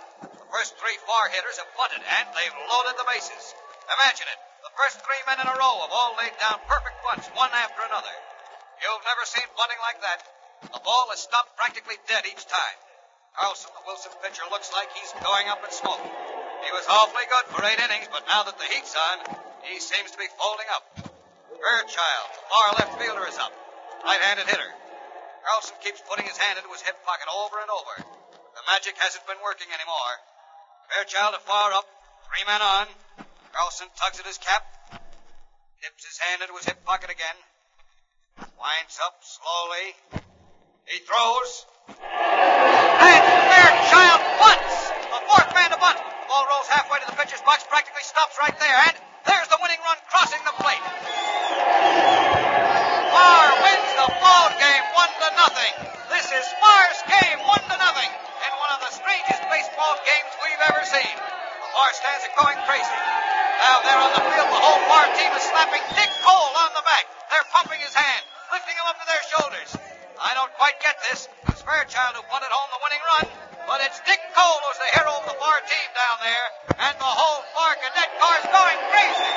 Farr 1.15 1.31
hitters 1.31 1.63
have 1.63 1.71
bunted, 1.79 2.03
and 2.03 2.27
they've 2.35 2.59
loaded 2.67 2.99
the 2.99 3.07
bases. 3.07 3.55
Imagine 3.87 4.27
it. 4.27 4.41
The 4.67 4.75
first 4.75 4.99
three 4.99 5.23
men 5.31 5.39
in 5.39 5.47
a 5.47 5.55
row 5.55 5.87
have 5.87 5.95
all 5.95 6.19
laid 6.19 6.35
down 6.43 6.59
perfect 6.67 6.99
bunts, 7.07 7.31
one 7.39 7.55
after 7.55 7.87
another. 7.87 8.11
You've 8.83 9.07
never 9.07 9.23
seen 9.23 9.47
bunting 9.55 9.79
like 9.79 10.03
that. 10.03 10.27
The 10.75 10.83
ball 10.83 11.15
is 11.15 11.23
stopped 11.23 11.55
practically 11.55 12.03
dead 12.11 12.27
each 12.27 12.43
time. 12.51 12.79
Carlson, 13.39 13.71
the 13.79 13.87
Wilson 13.87 14.11
pitcher, 14.27 14.43
looks 14.51 14.75
like 14.75 14.91
he's 14.99 15.15
going 15.23 15.47
up 15.47 15.63
in 15.63 15.71
smoke. 15.71 16.03
He 16.67 16.75
was 16.75 16.83
awfully 16.91 17.31
good 17.31 17.47
for 17.47 17.63
eight 17.63 17.79
innings, 17.79 18.11
but 18.11 18.27
now 18.27 18.43
that 18.51 18.59
the 18.59 18.67
heat's 18.67 18.99
on, 18.99 19.39
he 19.71 19.79
seems 19.79 20.11
to 20.11 20.19
be 20.19 20.27
folding 20.35 20.67
up. 20.75 20.99
Fairchild, 20.99 22.31
the 22.35 22.43
Farr 22.51 22.71
left 22.83 22.95
fielder, 22.99 23.23
is 23.31 23.39
up. 23.39 23.55
Right-handed 24.03 24.51
hitter. 24.51 24.71
Carlson 25.47 25.79
keeps 25.79 26.03
putting 26.11 26.27
his 26.27 26.43
hand 26.43 26.59
into 26.59 26.75
his 26.75 26.83
hip 26.83 26.99
pocket 27.07 27.31
over 27.31 27.63
and 27.63 27.71
over. 27.71 27.95
The 28.59 28.65
magic 28.67 28.99
hasn't 28.99 29.23
been 29.31 29.39
working 29.47 29.71
anymore. 29.71 30.34
Fairchild 30.93 31.35
to 31.35 31.41
far 31.41 31.73
up, 31.73 31.87
three 32.29 32.45
men 32.47 32.61
on. 32.61 32.87
Carlson 33.53 33.89
tugs 33.97 34.19
at 34.21 34.27
his 34.27 34.39
cap, 34.39 34.65
dips 35.83 36.05
his 36.05 36.19
hand 36.19 36.43
into 36.43 36.55
his 36.55 36.67
hip 36.67 36.85
pocket 36.85 37.11
again, 37.11 37.39
winds 38.59 38.99
up 39.05 39.17
slowly. 39.23 39.95
He 40.85 40.99
throws, 41.07 41.51
and 41.89 43.23
Fairchild 43.49 44.21
bunts! 44.43 44.77
The 45.09 45.21
fourth 45.31 45.51
man 45.55 45.71
to 45.71 45.79
bunt. 45.79 45.97
The 45.97 46.27
ball 46.29 46.45
rolls 46.51 46.69
halfway 46.69 46.99
to 47.01 47.07
the 47.07 47.17
pitcher's 47.17 47.41
box, 47.47 47.65
practically 47.71 48.03
stops 48.03 48.37
right 48.43 48.59
there, 48.59 48.79
and 48.91 48.97
there's 49.25 49.49
the 49.49 49.59
winning 49.63 49.81
run 49.87 49.97
crossing 50.11 50.43
the 50.45 50.53
plate. 50.61 50.85
Farr 53.15 53.49
wins 53.63 53.91
the 53.97 54.11
ball 54.19 54.47
game 54.59 54.87
one 54.93 55.13
to 55.23 55.29
nothing. 55.39 55.73
This 56.11 56.27
is 56.27 56.45
Farr's 56.59 57.01
game 57.07 57.39
one 57.47 57.63
to 57.71 57.77
nothing 57.79 58.11
in 58.11 58.53
one 58.61 58.71
of 58.77 58.81
the 58.83 58.93
strangest 58.93 59.43
baseball 59.49 59.95
games 60.05 60.34
we've 60.65 60.77
ever 60.77 60.87
seen. 60.89 61.17
The 61.17 61.69
Farr 61.77 61.93
stands 61.93 62.25
are 62.25 62.37
going 62.41 62.57
crazy. 62.65 63.01
Now 63.61 63.85
there 63.85 64.01
on 64.01 64.13
the 64.17 64.25
field, 64.25 64.49
the 64.49 64.63
whole 64.65 64.81
Farr 64.89 65.07
team 65.13 65.29
is 65.37 65.45
slapping 65.45 65.85
Dick 65.93 66.09
Cole 66.25 66.53
on 66.57 66.73
the 66.73 66.85
back. 66.89 67.05
They're 67.29 67.49
pumping 67.53 67.81
his 67.85 67.93
hand, 67.93 68.23
lifting 68.49 68.73
him 68.73 68.87
up 68.89 68.97
to 68.97 69.05
their 69.05 69.25
shoulders. 69.29 69.71
I 70.17 70.33
don't 70.33 70.53
quite 70.57 70.81
get 70.81 70.97
this. 71.11 71.29
It's 71.53 71.61
Fairchild 71.61 72.17
who 72.17 72.25
punted 72.33 72.49
home 72.49 72.71
the 72.73 72.81
winning 72.81 73.05
run, 73.05 73.27
but 73.69 73.85
it's 73.85 74.01
Dick 74.09 74.21
Cole 74.33 74.59
who's 74.65 74.81
the 74.81 74.91
hero 74.97 75.13
of 75.21 75.25
the 75.29 75.37
Farr 75.37 75.61
team 75.69 75.89
down 75.93 76.17
there, 76.25 76.47
and 76.81 76.95
the 76.97 77.13
whole 77.13 77.45
Farr 77.53 77.77
cadet 77.85 78.09
car's 78.17 78.47
going 78.49 78.81
crazy. 78.89 79.33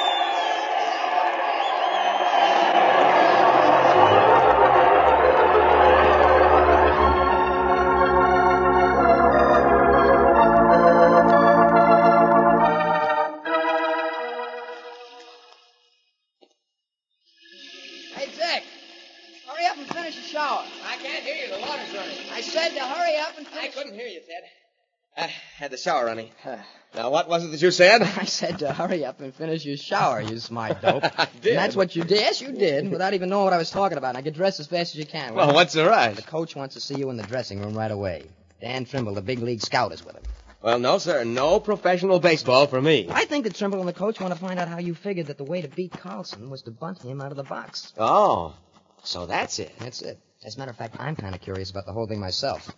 Had 26.18 26.28
the 26.30 26.42
shower 26.44 26.52
running. 26.54 26.66
Now, 26.96 27.10
what 27.12 27.30
was 27.30 27.44
it 27.44 27.52
that 27.52 27.62
you 27.62 27.70
said? 27.72 28.02
I 28.18 28.26
said 28.26 28.60
to 28.60 28.74
hurry 28.74 29.06
up 29.06 29.20
and 29.22 29.34
finish 29.34 29.66
your 29.66 29.78
shower, 29.78 30.22
you 30.22 30.40
smart 30.40 30.82
dope. 30.82 31.04
I 31.04 31.28
did. 31.42 31.50
And 31.52 31.58
that's 31.58 31.76
what 31.76 31.96
you 31.96 32.04
did. 32.04 32.20
Yes, 32.20 32.42
you 32.42 32.52
did, 32.52 32.90
without 32.90 33.14
even 33.14 33.30
knowing 33.30 33.44
what 33.46 33.54
I 33.54 33.58
was 33.58 33.70
talking 33.70 33.98
about. 33.98 34.16
Now 34.16 34.22
get 34.22 34.34
dressed 34.34 34.60
as 34.60 34.68
fast 34.68 34.96
as 34.96 35.00
you 35.00 35.06
can. 35.06 35.36
Well, 35.36 35.54
what's 35.54 35.74
the 35.74 35.86
rush? 35.86 36.16
The 36.16 36.22
coach 36.24 36.56
wants 36.56 36.76
to 36.76 36.82
see 36.82 36.96
you 36.96 37.10
in 37.10 37.18
the 37.18 37.24
dressing 37.24 37.60
room 37.62 37.74
right 37.78 37.92
away. 37.92 38.24
Dan 38.62 38.86
Trimble, 38.86 39.14
the 39.14 39.22
big 39.22 39.40
league 39.40 39.62
scout, 39.62 39.92
is 39.94 40.04
with 40.04 40.16
him. 40.16 40.24
Well, 40.62 40.80
no, 40.80 40.98
sir. 40.98 41.24
No 41.24 41.60
professional 41.60 42.20
baseball 42.20 42.66
for 42.66 42.82
me. 42.82 43.08
I 43.12 43.26
think 43.26 43.44
that 43.44 43.54
Trimble 43.54 43.80
and 43.80 43.88
the 43.88 43.94
coach 43.94 44.20
want 44.20 44.34
to 44.34 44.40
find 44.40 44.60
out 44.60 44.68
how 44.68 44.80
you 44.80 44.96
figured 44.96 45.28
that 45.28 45.38
the 45.38 45.44
way 45.44 45.62
to 45.62 45.68
beat 45.68 45.92
Carlson 45.92 46.50
was 46.50 46.64
to 46.64 46.72
bunt 46.72 47.04
him 47.04 47.22
out 47.22 47.30
of 47.32 47.38
the 47.38 47.44
box. 47.44 47.94
Oh, 47.98 48.56
so 49.04 49.28
that's 49.28 49.60
it. 49.60 49.72
That's 49.78 50.02
it. 50.02 50.20
As 50.44 50.56
a 50.56 50.60
matter 50.60 50.72
of 50.72 50.78
fact, 50.78 50.96
I'm 51.00 51.16
kind 51.16 51.36
of 51.36 51.42
curious 51.42 51.70
about 51.70 51.86
the 51.86 51.94
whole 51.94 52.08
thing 52.08 52.20
myself. 52.20 52.72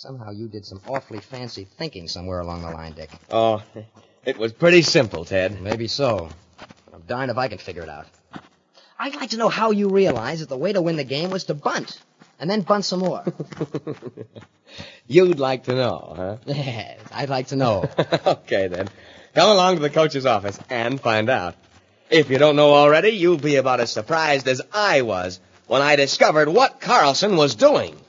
Somehow 0.00 0.30
you 0.30 0.48
did 0.48 0.64
some 0.64 0.80
awfully 0.88 1.20
fancy 1.20 1.64
thinking 1.76 2.08
somewhere 2.08 2.40
along 2.40 2.62
the 2.62 2.70
line, 2.70 2.94
Dick. 2.94 3.10
Oh, 3.30 3.62
it 4.24 4.38
was 4.38 4.50
pretty 4.50 4.80
simple, 4.80 5.26
Ted. 5.26 5.60
Maybe 5.60 5.88
so. 5.88 6.30
But 6.58 6.94
I'm 6.94 7.02
darned 7.02 7.30
if 7.30 7.36
I 7.36 7.48
can 7.48 7.58
figure 7.58 7.82
it 7.82 7.90
out. 7.90 8.06
I'd 8.98 9.14
like 9.14 9.28
to 9.30 9.36
know 9.36 9.50
how 9.50 9.72
you 9.72 9.90
realized 9.90 10.40
that 10.40 10.48
the 10.48 10.56
way 10.56 10.72
to 10.72 10.80
win 10.80 10.96
the 10.96 11.04
game 11.04 11.28
was 11.28 11.44
to 11.44 11.54
bunt, 11.54 12.00
and 12.38 12.48
then 12.48 12.62
bunt 12.62 12.86
some 12.86 13.00
more. 13.00 13.22
You'd 15.06 15.38
like 15.38 15.64
to 15.64 15.74
know, 15.74 16.14
huh? 16.16 16.36
yes, 16.46 16.98
I'd 17.12 17.28
like 17.28 17.48
to 17.48 17.56
know. 17.56 17.84
okay, 18.26 18.68
then. 18.68 18.88
Come 19.34 19.50
along 19.50 19.74
to 19.74 19.82
the 19.82 19.90
coach's 19.90 20.24
office 20.24 20.58
and 20.70 20.98
find 20.98 21.28
out. 21.28 21.56
If 22.08 22.30
you 22.30 22.38
don't 22.38 22.56
know 22.56 22.72
already, 22.72 23.10
you'll 23.10 23.36
be 23.36 23.56
about 23.56 23.80
as 23.80 23.92
surprised 23.92 24.48
as 24.48 24.62
I 24.72 25.02
was 25.02 25.40
when 25.66 25.82
I 25.82 25.96
discovered 25.96 26.48
what 26.48 26.80
Carlson 26.80 27.36
was 27.36 27.54
doing. 27.54 28.00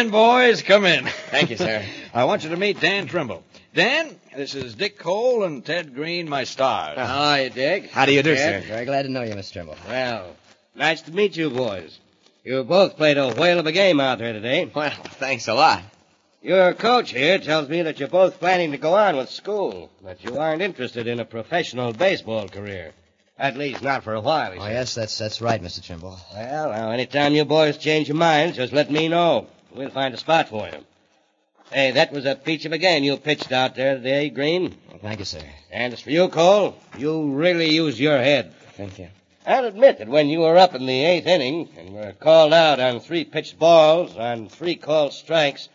In, 0.00 0.10
boys. 0.10 0.62
Come 0.62 0.86
in. 0.86 1.04
Thank 1.30 1.50
you, 1.50 1.56
sir. 1.56 1.84
I 2.14 2.24
want 2.24 2.42
you 2.42 2.50
to 2.50 2.56
meet 2.56 2.80
Dan 2.80 3.06
Trimble. 3.06 3.44
Dan, 3.74 4.16
this 4.34 4.54
is 4.54 4.74
Dick 4.74 4.98
Cole 4.98 5.44
and 5.44 5.64
Ted 5.64 5.94
Green, 5.94 6.28
my 6.28 6.44
stars. 6.44 6.96
Oh. 6.98 7.04
Hi, 7.04 7.48
Dick. 7.48 7.90
How 7.90 8.06
do 8.06 8.12
you 8.12 8.22
do, 8.22 8.34
Ted. 8.34 8.62
sir? 8.62 8.68
Very 8.68 8.86
glad 8.86 9.02
to 9.02 9.10
know 9.10 9.22
you, 9.22 9.34
Mr. 9.34 9.52
Trimble. 9.52 9.76
Well, 9.86 10.34
nice 10.74 11.02
to 11.02 11.12
meet 11.12 11.36
you 11.36 11.50
boys. 11.50 11.98
You 12.44 12.64
both 12.64 12.96
played 12.96 13.18
a 13.18 13.34
whale 13.34 13.58
of 13.58 13.66
a 13.66 13.72
game 13.72 14.00
out 14.00 14.18
there 14.18 14.32
today. 14.32 14.70
Well, 14.74 14.90
thanks 14.90 15.48
a 15.48 15.54
lot. 15.54 15.82
Your 16.42 16.72
coach 16.72 17.10
here 17.10 17.38
tells 17.38 17.68
me 17.68 17.82
that 17.82 18.00
you're 18.00 18.08
both 18.08 18.40
planning 18.40 18.70
to 18.72 18.78
go 18.78 18.94
on 18.94 19.18
with 19.18 19.28
school, 19.28 19.90
but 20.02 20.24
you 20.24 20.38
aren't 20.38 20.62
interested 20.62 21.06
in 21.06 21.20
a 21.20 21.24
professional 21.26 21.92
baseball 21.92 22.48
career. 22.48 22.92
At 23.38 23.58
least 23.58 23.82
not 23.82 24.04
for 24.04 24.14
a 24.14 24.20
while, 24.20 24.52
he 24.52 24.58
Oh, 24.58 24.66
yes, 24.66 24.94
that's 24.94 25.18
that's 25.18 25.42
right, 25.42 25.62
Mr. 25.62 25.84
Trimble. 25.84 26.18
Well, 26.34 26.70
now, 26.70 26.90
anytime 26.90 27.34
you 27.34 27.44
boys 27.44 27.76
change 27.76 28.08
your 28.08 28.16
minds, 28.16 28.56
just 28.56 28.72
let 28.72 28.90
me 28.90 29.08
know. 29.08 29.46
We'll 29.74 29.90
find 29.90 30.14
a 30.14 30.16
spot 30.16 30.48
for 30.48 30.66
him. 30.66 30.84
Hey, 31.72 31.92
that 31.92 32.12
was 32.12 32.26
a 32.26 32.34
peach 32.34 32.64
of 32.64 32.72
a 32.72 32.78
game 32.78 33.04
you 33.04 33.16
pitched 33.16 33.52
out 33.52 33.76
there 33.76 33.94
today, 33.96 34.28
Green. 34.30 34.76
Well, 34.88 34.98
thank 35.00 35.20
you, 35.20 35.24
sir. 35.24 35.42
And 35.70 35.92
as 35.92 36.00
for 36.00 36.10
you, 36.10 36.28
Cole, 36.28 36.76
you 36.98 37.32
really 37.32 37.70
used 37.70 37.98
your 37.98 38.18
head. 38.18 38.52
Thank 38.76 38.98
you. 38.98 39.08
I'll 39.46 39.64
admit 39.64 39.98
that 39.98 40.08
when 40.08 40.28
you 40.28 40.40
were 40.40 40.58
up 40.58 40.74
in 40.74 40.86
the 40.86 41.04
eighth 41.04 41.26
inning 41.26 41.68
and 41.78 41.94
were 41.94 42.12
called 42.12 42.52
out 42.52 42.80
on 42.80 43.00
three 43.00 43.24
pitched 43.24 43.58
balls 43.58 44.16
on 44.16 44.48
three 44.48 44.74
called 44.74 45.12
strikes, 45.12 45.68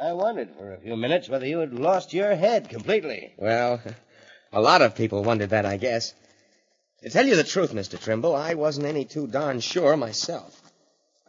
I 0.00 0.14
wondered 0.14 0.48
for 0.56 0.72
a 0.72 0.78
few 0.78 0.96
minutes 0.96 1.28
whether 1.28 1.46
you 1.46 1.58
had 1.58 1.74
lost 1.74 2.14
your 2.14 2.34
head 2.34 2.70
completely. 2.70 3.34
Well, 3.36 3.80
a 4.52 4.60
lot 4.60 4.80
of 4.80 4.94
people 4.94 5.22
wondered 5.22 5.50
that, 5.50 5.66
I 5.66 5.76
guess. 5.76 6.14
To 7.02 7.10
tell 7.10 7.26
you 7.26 7.36
the 7.36 7.44
truth, 7.44 7.72
Mr. 7.74 8.00
Trimble, 8.00 8.34
I 8.34 8.54
wasn't 8.54 8.86
any 8.86 9.04
too 9.04 9.26
darn 9.26 9.60
sure 9.60 9.96
myself. 9.96 10.61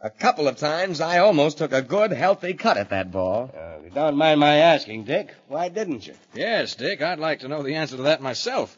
A 0.04 0.10
couple 0.10 0.48
of 0.48 0.58
times 0.58 1.00
I 1.00 1.20
almost 1.20 1.56
took 1.56 1.72
a 1.72 1.80
good, 1.80 2.12
healthy 2.12 2.52
cut 2.52 2.76
at 2.76 2.90
that 2.90 3.10
ball. 3.10 3.50
Uh, 3.56 3.78
if 3.78 3.84
you 3.84 3.90
don't 3.90 4.18
mind 4.18 4.38
my 4.38 4.56
asking, 4.56 5.04
Dick, 5.04 5.34
why 5.48 5.70
didn't 5.70 6.06
you? 6.06 6.12
Yes, 6.34 6.74
Dick, 6.74 7.00
I'd 7.00 7.18
like 7.18 7.40
to 7.40 7.48
know 7.48 7.62
the 7.62 7.76
answer 7.76 7.96
to 7.96 8.02
that 8.02 8.20
myself. 8.20 8.76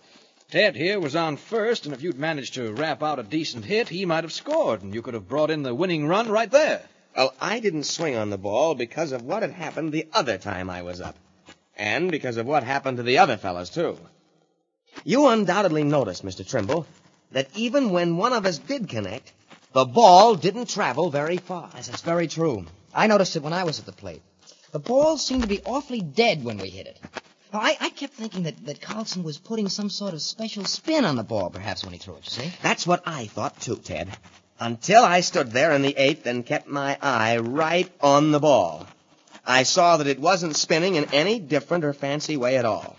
Ted 0.53 0.77
here 0.77 1.01
was 1.01 1.17
on 1.17 1.37
first, 1.37 1.85
and 1.85 1.93
if 1.93 2.01
you'd 2.01 2.17
managed 2.17 2.55
to 2.55 2.73
rap 2.73 3.03
out 3.03 3.19
a 3.19 3.25
decent 3.25 3.65
hit, 3.65 3.89
he 3.89 4.05
might 4.05 4.23
have 4.23 4.33
scored, 4.33 4.83
and 4.83 4.95
you 4.95 5.03
could 5.03 5.15
have 5.15 5.27
brought 5.27 5.51
in 5.51 5.65
the 5.65 5.75
winning 5.75 6.07
run 6.07 6.29
right 6.31 6.49
there. 6.49 6.83
Well, 7.17 7.35
I 7.41 7.59
didn't 7.59 7.87
swing 7.87 8.15
on 8.15 8.31
the 8.31 8.39
ball 8.39 8.77
because 8.77 9.11
of 9.11 9.23
what 9.23 9.43
had 9.43 9.51
happened 9.51 9.91
the 9.91 10.07
other 10.13 10.39
time 10.39 10.71
I 10.71 10.83
was 10.83 11.01
up. 11.01 11.17
And 11.77 12.09
because 12.09 12.37
of 12.37 12.47
what 12.47 12.63
happened 12.63 12.99
to 12.99 13.03
the 13.03 13.19
other 13.19 13.37
fellows, 13.37 13.71
too. 13.71 13.99
You 15.03 15.27
undoubtedly 15.27 15.83
noticed, 15.83 16.25
Mr. 16.25 16.49
Trimble, 16.49 16.87
that 17.33 17.49
even 17.57 17.91
when 17.91 18.17
one 18.17 18.33
of 18.33 18.47
us 18.47 18.59
did 18.59 18.89
connect, 18.89 19.33
the 19.77 19.85
ball 19.85 20.37
didn't 20.37 20.71
travel 20.71 21.11
very 21.11 21.37
far. 21.37 21.69
Yes, 21.75 21.89
that's 21.89 22.01
very 22.01 22.29
true. 22.29 22.65
I 22.95 23.09
noticed 23.09 23.37
it 23.37 23.43
when 23.43 23.53
I 23.53 23.65
was 23.65 23.79
at 23.79 23.85
the 23.85 23.93
plate. 23.93 24.23
The 24.73 24.79
ball 24.79 25.19
seemed 25.19 25.43
to 25.43 25.49
be 25.49 25.61
awfully 25.67 26.01
dead 26.01 26.43
when 26.43 26.57
we 26.57 26.71
hit 26.71 26.87
it. 26.87 26.99
Now, 27.53 27.61
I, 27.61 27.77
I 27.79 27.91
kept 27.91 28.15
thinking 28.15 28.45
that, 28.45 28.65
that 28.65 28.81
Carlson 28.81 29.23
was 29.23 29.37
putting 29.37 29.69
some 29.69 29.91
sort 29.91 30.15
of 30.15 30.23
special 30.23 30.65
spin 30.65 31.05
on 31.05 31.17
the 31.17 31.23
ball, 31.23 31.51
perhaps, 31.51 31.85
when 31.85 31.93
he 31.93 31.99
threw 31.99 32.15
it, 32.15 32.25
you 32.25 32.31
see? 32.31 32.53
That's 32.63 32.87
what 32.87 33.03
I 33.05 33.27
thought, 33.27 33.61
too, 33.61 33.77
Ted. 33.77 34.09
Until 34.59 35.05
I 35.05 35.21
stood 35.21 35.51
there 35.51 35.73
in 35.73 35.83
the 35.83 35.95
eighth 35.95 36.25
and 36.25 36.47
kept 36.47 36.69
my 36.69 36.97
eye 37.03 37.37
right 37.37 37.93
on 38.01 38.31
the 38.31 38.41
ball. 38.41 38.87
I 39.45 39.65
saw 39.65 39.99
that 39.99 40.07
it 40.07 40.19
wasn't 40.19 40.57
spinning 40.57 40.95
in 40.95 41.13
any 41.13 41.39
different 41.39 41.85
or 41.85 41.93
fancy 41.93 42.39
way 42.39 42.57
at 42.57 42.65
all. 42.65 42.97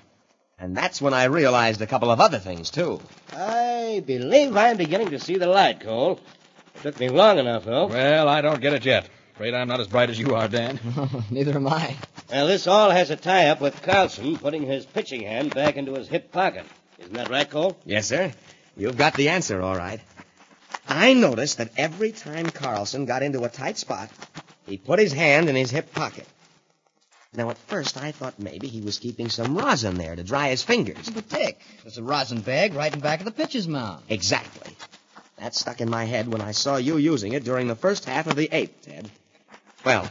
And 0.59 0.77
that's 0.77 1.01
when 1.01 1.15
I 1.15 1.25
realized 1.25 1.81
a 1.81 1.87
couple 1.87 2.11
of 2.11 2.19
other 2.19 2.37
things, 2.37 2.69
too. 2.69 3.01
I 3.31 4.03
believe 4.05 4.55
I'm 4.55 4.77
beginning 4.77 5.09
to 5.09 5.19
see 5.19 5.37
the 5.37 5.47
light, 5.47 5.81
Cole. 5.81 6.19
Took 6.81 6.99
me 6.99 7.09
long 7.09 7.39
enough, 7.39 7.65
though. 7.65 7.87
Well, 7.87 8.27
I 8.29 8.41
don't 8.41 8.61
get 8.61 8.73
it 8.73 8.85
yet. 8.85 9.09
Afraid 9.35 9.53
I'm 9.53 9.67
not 9.67 9.79
as 9.79 9.87
bright 9.87 10.09
as 10.09 10.19
you 10.19 10.35
are, 10.35 10.47
Dan. 10.47 10.79
Neither 11.31 11.55
am 11.55 11.67
I. 11.67 11.95
Well, 12.29 12.47
this 12.47 12.65
all 12.67 12.89
has 12.89 13.11
a 13.11 13.15
tie-up 13.15 13.61
with 13.61 13.81
Carlson 13.83 14.37
putting 14.37 14.63
his 14.63 14.85
pitching 14.85 15.21
hand 15.21 15.53
back 15.53 15.75
into 15.77 15.93
his 15.93 16.07
hip 16.07 16.31
pocket. 16.31 16.65
Isn't 16.99 17.13
that 17.13 17.29
right, 17.29 17.49
Cole? 17.49 17.77
Yes, 17.85 18.07
sir. 18.07 18.33
You've 18.75 18.97
got 18.97 19.13
the 19.13 19.29
answer, 19.29 19.61
all 19.61 19.75
right. 19.75 19.99
I 20.87 21.13
noticed 21.13 21.57
that 21.59 21.71
every 21.77 22.11
time 22.11 22.49
Carlson 22.49 23.05
got 23.05 23.21
into 23.23 23.43
a 23.43 23.49
tight 23.49 23.77
spot, 23.77 24.09
he 24.65 24.77
put 24.77 24.99
his 24.99 25.13
hand 25.13 25.49
in 25.49 25.55
his 25.55 25.69
hip 25.69 25.93
pocket. 25.93 26.27
Now, 27.33 27.49
at 27.49 27.57
first, 27.57 27.97
I 27.97 28.11
thought 28.11 28.39
maybe 28.39 28.67
he 28.67 28.81
was 28.81 28.97
keeping 28.97 29.29
some 29.29 29.57
rosin 29.57 29.95
there 29.95 30.15
to 30.15 30.23
dry 30.23 30.49
his 30.49 30.63
fingers. 30.63 31.09
But, 31.09 31.29
Dick, 31.29 31.59
there's 31.83 31.97
a 31.97 32.03
rosin 32.03 32.41
bag 32.41 32.73
right 32.73 32.91
in 32.93 32.99
back 32.99 33.19
of 33.19 33.25
the 33.25 33.31
pitcher's 33.31 33.67
mound. 33.67 34.03
Exactly. 34.09 34.75
That 35.37 35.53
stuck 35.53 35.81
in 35.81 35.89
my 35.89 36.05
head 36.05 36.27
when 36.27 36.41
I 36.41 36.51
saw 36.51 36.77
you 36.77 36.97
using 36.97 37.33
it 37.33 37.43
during 37.43 37.67
the 37.67 37.75
first 37.75 38.05
half 38.05 38.25
of 38.27 38.35
the 38.35 38.49
eighth, 38.51 38.85
Ted. 38.85 39.09
Well, 39.85 40.09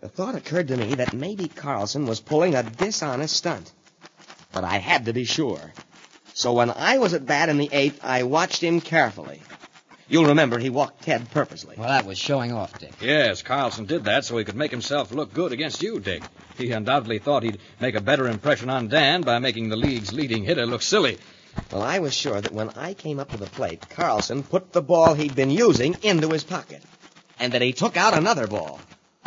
the 0.00 0.08
thought 0.08 0.34
occurred 0.34 0.68
to 0.68 0.76
me 0.76 0.96
that 0.96 1.12
maybe 1.12 1.46
Carlson 1.46 2.06
was 2.06 2.20
pulling 2.20 2.54
a 2.54 2.64
dishonest 2.64 3.36
stunt. 3.36 3.72
But 4.52 4.64
I 4.64 4.78
had 4.78 5.06
to 5.06 5.12
be 5.12 5.24
sure. 5.24 5.72
So 6.34 6.52
when 6.52 6.70
I 6.70 6.98
was 6.98 7.14
at 7.14 7.26
bat 7.26 7.48
in 7.48 7.58
the 7.58 7.70
eighth, 7.72 8.00
I 8.02 8.24
watched 8.24 8.62
him 8.62 8.80
carefully. 8.80 9.40
You'll 10.08 10.26
remember 10.26 10.58
he 10.58 10.70
walked 10.70 11.02
Ted 11.02 11.30
purposely. 11.32 11.74
Well, 11.76 11.88
that 11.88 12.06
was 12.06 12.16
showing 12.16 12.52
off, 12.52 12.78
Dick. 12.78 12.92
Yes, 13.00 13.42
Carlson 13.42 13.86
did 13.86 14.04
that 14.04 14.24
so 14.24 14.38
he 14.38 14.44
could 14.44 14.54
make 14.54 14.70
himself 14.70 15.10
look 15.10 15.34
good 15.34 15.52
against 15.52 15.82
you, 15.82 15.98
Dick. 15.98 16.22
He 16.56 16.70
undoubtedly 16.70 17.18
thought 17.18 17.42
he'd 17.42 17.58
make 17.80 17.96
a 17.96 18.00
better 18.00 18.28
impression 18.28 18.70
on 18.70 18.88
Dan 18.88 19.22
by 19.22 19.40
making 19.40 19.68
the 19.68 19.76
league's 19.76 20.12
leading 20.12 20.44
hitter 20.44 20.64
look 20.64 20.82
silly. 20.82 21.18
Well, 21.72 21.82
I 21.82 21.98
was 21.98 22.14
sure 22.14 22.40
that 22.40 22.52
when 22.52 22.70
I 22.70 22.94
came 22.94 23.18
up 23.18 23.30
to 23.32 23.36
the 23.36 23.46
plate, 23.46 23.88
Carlson 23.90 24.44
put 24.44 24.72
the 24.72 24.82
ball 24.82 25.14
he'd 25.14 25.34
been 25.34 25.50
using 25.50 25.96
into 26.02 26.28
his 26.28 26.44
pocket. 26.44 26.82
And 27.40 27.52
that 27.52 27.62
he 27.62 27.72
took 27.72 27.96
out 27.96 28.16
another 28.16 28.46
ball. 28.46 28.80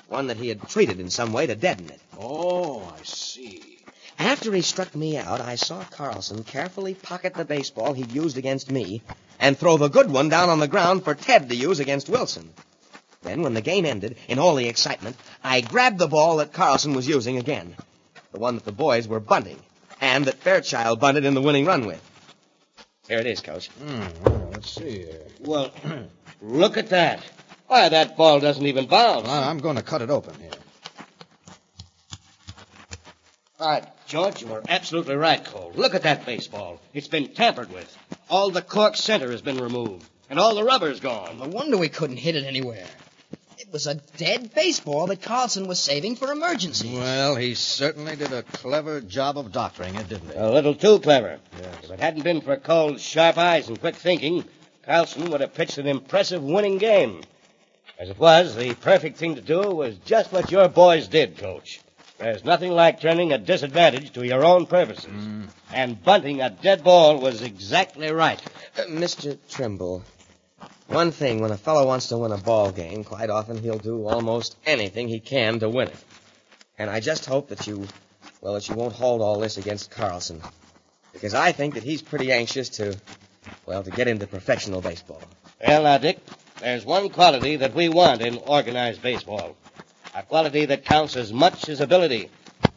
One 0.08 0.28
that 0.28 0.38
he 0.38 0.48
had 0.48 0.68
treated 0.70 1.00
in 1.00 1.10
some 1.10 1.34
way 1.34 1.46
to 1.46 1.56
deaden 1.56 1.90
it. 1.90 2.00
Oh, 2.18 2.82
I 2.98 3.04
see. 3.04 3.80
After 4.18 4.54
he 4.54 4.62
struck 4.62 4.96
me 4.96 5.18
out, 5.18 5.42
I 5.42 5.56
saw 5.56 5.84
Carlson 5.84 6.44
carefully 6.44 6.94
pocket 6.94 7.36
the 7.36 7.46
baseball 7.46 7.94
he'd 7.94 8.12
used 8.12 8.38
against 8.38 8.72
me 8.72 9.02
and 9.40 9.58
throw 9.58 9.78
the 9.78 9.90
good 9.90 10.12
one 10.12 10.30
down 10.30 10.50
on 10.50 10.60
the 10.60 10.68
ground 10.68 11.04
for 11.04 11.16
Ted 11.16 11.50
to 11.50 11.56
use 11.56 11.80
against 11.80 12.10
Wilson. 12.10 12.54
Then, 13.22 13.42
when 13.42 13.54
the 13.54 13.62
game 13.62 13.86
ended, 13.86 14.18
in 14.28 14.40
all 14.40 14.56
the 14.56 14.68
excitement, 14.68 15.18
I 15.44 15.62
grabbed 15.62 15.98
the 15.98 16.08
ball 16.08 16.38
that 16.38 16.54
Carlson 16.54 16.94
was 16.94 17.08
using 17.08 17.38
again. 17.38 17.76
The 18.32 18.40
one 18.40 18.56
that 18.56 18.66
the 18.66 18.72
boys 18.72 19.08
were 19.08 19.20
bunting, 19.20 19.60
and 20.00 20.26
that 20.26 20.36
Fairchild 20.36 21.00
bunted 21.00 21.26
in 21.26 21.34
the 21.34 21.42
winning 21.42 21.66
run 21.66 21.86
with. 21.86 22.02
Here 23.08 23.20
it 23.20 23.26
is, 23.26 23.42
Coach. 23.42 23.70
Hmm, 23.70 24.04
well, 24.24 24.50
let's 24.54 24.70
see 24.70 25.00
here. 25.00 25.22
Well, 25.42 25.72
look 26.42 26.78
at 26.78 26.90
that. 26.90 27.24
Why, 27.68 27.90
that 27.90 28.16
ball 28.16 28.40
doesn't 28.40 28.66
even 28.66 28.86
bounce. 28.86 29.28
Well, 29.28 29.44
I'm 29.44 29.58
going 29.58 29.76
to 29.76 29.82
cut 29.82 30.02
it 30.02 30.10
open 30.10 30.36
here. 30.40 30.52
All 33.60 33.70
right, 33.70 33.86
George, 34.08 34.42
you 34.42 34.54
are 34.54 34.64
absolutely 34.70 35.16
right, 35.16 35.44
Cole. 35.44 35.74
Look 35.76 35.94
at 35.94 36.04
that 36.04 36.26
baseball. 36.26 36.80
It's 36.94 37.10
been 37.10 37.28
tampered 37.34 37.72
with. 37.74 37.98
All 38.30 38.52
the 38.52 38.62
cork 38.62 38.96
center 38.96 39.32
has 39.32 39.42
been 39.42 39.58
removed, 39.58 40.06
and 40.30 40.40
all 40.40 40.54
the 40.54 40.64
rubber's 40.64 41.00
gone. 41.00 41.40
No 41.40 41.48
wonder 41.48 41.78
we 41.78 41.90
couldn't 41.90 42.18
hit 42.18 42.36
it 42.36 42.44
anywhere. 42.46 42.86
It 43.58 43.74
was 43.74 43.88
a 43.88 43.96
dead 44.18 44.54
baseball 44.54 45.08
that 45.08 45.22
Carlson 45.22 45.68
was 45.68 45.80
saving 45.80 46.16
for 46.16 46.32
emergencies. 46.32 46.94
Well, 46.94 47.36
he 47.36 47.56
certainly 47.56 48.16
did 48.16 48.32
a 48.32 48.44
clever 48.44 49.02
job 49.02 49.38
of 49.38 49.52
doctoring 49.52 49.96
it, 49.96 50.10
didn't 50.10 50.30
he? 50.30 50.38
A 50.38 50.50
little 50.50 50.76
too 50.76 51.00
clever. 51.00 51.40
Yes. 51.60 51.76
If 51.84 51.92
it 51.92 52.00
hadn't 52.00 52.24
been 52.24 52.42
for 52.42 52.56
Cole's 52.58 53.02
sharp 53.02 53.38
eyes 53.38 53.68
and 53.68 53.80
quick 53.80 53.96
thinking, 53.96 54.46
Carlson 54.86 55.30
would 55.32 55.42
have 55.42 55.56
pitched 55.56 55.78
an 55.80 55.88
impressive 55.88 56.44
winning 56.44 56.78
game. 56.78 57.22
As 57.98 58.10
it 58.10 58.18
was, 58.18 58.56
the 58.56 58.76
perfect 58.76 59.18
thing 59.18 59.36
to 59.36 59.42
do 59.42 59.62
was 59.72 59.98
just 60.06 60.32
what 60.32 60.52
your 60.52 60.70
boys 60.70 61.08
did, 61.08 61.38
Coach. 61.38 61.82
There's 62.20 62.44
nothing 62.44 62.72
like 62.72 63.00
turning 63.00 63.32
a 63.32 63.38
disadvantage 63.38 64.12
to 64.14 64.26
your 64.26 64.44
own 64.44 64.66
purposes. 64.66 65.10
And 65.74 66.04
bunting 66.04 66.42
a 66.42 66.50
dead 66.50 66.84
ball 66.84 67.18
was 67.20 67.42
exactly 67.42 68.12
right. 68.12 68.42
Uh, 68.78 68.82
Mr. 68.84 69.38
Trimble, 69.50 70.04
one 70.88 71.12
thing 71.12 71.40
when 71.40 71.52
a 71.52 71.58
fellow 71.58 71.88
wants 71.88 72.08
to 72.08 72.18
win 72.18 72.34
a 72.34 72.38
ball 72.38 72.72
game, 72.72 73.04
quite 73.06 73.30
often 73.30 73.58
he'll 73.58 73.78
do 73.78 74.06
almost 74.08 74.58
anything 74.66 75.08
he 75.08 75.20
can 75.22 75.60
to 75.60 75.70
win 75.70 75.88
it. 75.88 76.04
And 76.78 76.90
I 76.90 77.00
just 77.00 77.26
hope 77.26 77.50
that 77.50 77.68
you, 77.68 77.88
well, 78.42 78.56
that 78.56 78.68
you 78.68 78.76
won't 78.76 78.94
hold 78.94 79.22
all 79.22 79.40
this 79.40 79.58
against 79.58 79.92
Carlson. 79.92 80.42
Because 81.14 81.34
I 81.34 81.54
think 81.54 81.76
that 81.76 81.84
he's 81.84 82.02
pretty 82.02 82.32
anxious 82.34 82.70
to, 82.70 82.98
well, 83.66 83.84
to 83.84 83.92
get 83.92 84.08
into 84.08 84.28
professional 84.28 84.82
baseball. 84.82 85.22
Well, 85.66 85.84
now, 85.84 85.98
Dick, 85.98 86.20
there's 86.60 86.86
one 86.86 87.10
quality 87.10 87.58
that 87.58 87.74
we 87.74 87.88
want 87.90 88.22
in 88.22 88.38
organized 88.38 89.02
baseball. 89.02 89.56
A 90.16 90.24
quality 90.24 90.66
that 90.66 90.86
counts 90.86 91.16
as 91.16 91.32
much 91.32 91.70
as 91.70 91.82
ability, 91.82 92.30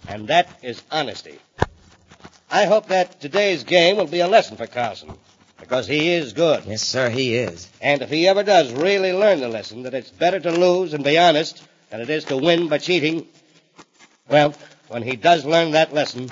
and 0.07 0.29
that 0.29 0.49
is 0.63 0.83
honesty. 0.91 1.39
I 2.51 2.67
hope 2.67 2.89
that 2.89 3.21
today's 3.21 3.65
game 3.65 3.97
will 3.97 4.07
be 4.07 4.21
a 4.21 4.29
lesson 4.29 4.57
for 4.59 4.67
Carlson, 4.67 5.17
because 5.59 5.87
he 5.87 6.13
is 6.13 6.35
good. 6.35 6.65
Yes, 6.67 6.83
sir, 6.83 7.09
he 7.09 7.35
is. 7.35 7.69
And 7.81 8.03
if 8.03 8.11
he 8.11 8.29
ever 8.29 8.43
does 8.43 8.73
really 8.73 9.13
learn 9.13 9.41
the 9.41 9.49
lesson 9.49 9.85
that 9.85 9.95
it's 9.95 10.11
better 10.11 10.39
to 10.41 10.51
lose 10.53 10.93
and 10.93 11.03
be 11.03 11.19
honest 11.19 11.63
than 11.89 12.01
it 12.03 12.11
is 12.11 12.25
to 12.27 12.37
win 12.37 12.69
by 12.69 12.79
cheating, 12.79 13.27
well, 14.29 14.55
when 14.89 15.03
he 15.03 15.17
does 15.17 15.47
learn 15.47 15.71
that 15.71 15.95
lesson, 15.95 16.31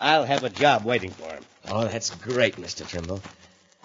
I'll 0.00 0.24
have 0.24 0.42
a 0.42 0.50
job 0.50 0.84
waiting 0.84 1.10
for 1.10 1.28
him. 1.28 1.44
Oh, 1.68 1.86
that's 1.86 2.10
great, 2.10 2.56
Mr. 2.56 2.86
Trimble. 2.86 3.22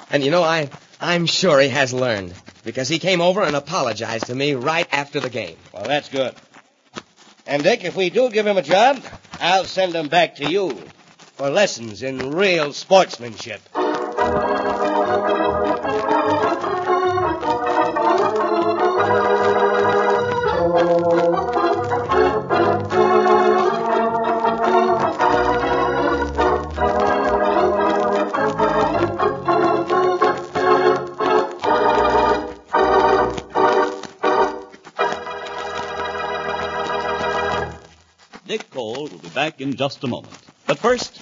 And 0.09 0.23
you 0.23 0.31
know, 0.31 0.41
I, 0.43 0.69
I'm 0.99 1.27
sure 1.27 1.59
he 1.59 1.69
has 1.69 1.93
learned, 1.93 2.33
because 2.63 2.87
he 2.87 2.97
came 2.97 3.21
over 3.21 3.43
and 3.43 3.55
apologized 3.55 4.25
to 4.27 4.35
me 4.35 4.55
right 4.55 4.87
after 4.91 5.19
the 5.19 5.29
game. 5.29 5.57
Well, 5.73 5.83
that's 5.83 6.09
good. 6.09 6.33
And, 7.47 7.63
Dick, 7.63 7.85
if 7.85 7.95
we 7.95 8.09
do 8.09 8.29
give 8.29 8.45
him 8.45 8.57
a 8.57 8.61
job, 8.61 9.01
I'll 9.39 9.63
send 9.63 9.95
him 9.95 10.09
back 10.09 10.35
to 10.35 10.51
you 10.51 10.71
for 11.35 11.49
lessons 11.49 12.03
in 12.03 12.31
real 12.31 12.73
sportsmanship. 12.73 13.61
Back 39.47 39.61
in 39.61 39.73
just 39.77 40.03
a 40.03 40.07
moment. 40.07 40.35
But 40.65 40.77
first, 40.77 41.16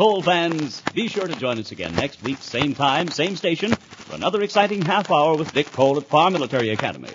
Cole 0.00 0.22
fans, 0.22 0.80
be 0.94 1.08
sure 1.08 1.26
to 1.26 1.34
join 1.34 1.58
us 1.58 1.72
again 1.72 1.94
next 1.94 2.22
week, 2.22 2.40
same 2.40 2.74
time, 2.74 3.10
same 3.10 3.36
station, 3.36 3.74
for 3.74 4.14
another 4.14 4.40
exciting 4.40 4.80
half 4.80 5.10
hour 5.10 5.36
with 5.36 5.52
Dick 5.52 5.70
Cole 5.72 5.98
at 5.98 6.06
Farm 6.06 6.32
Military 6.32 6.70
Academy. 6.70 7.10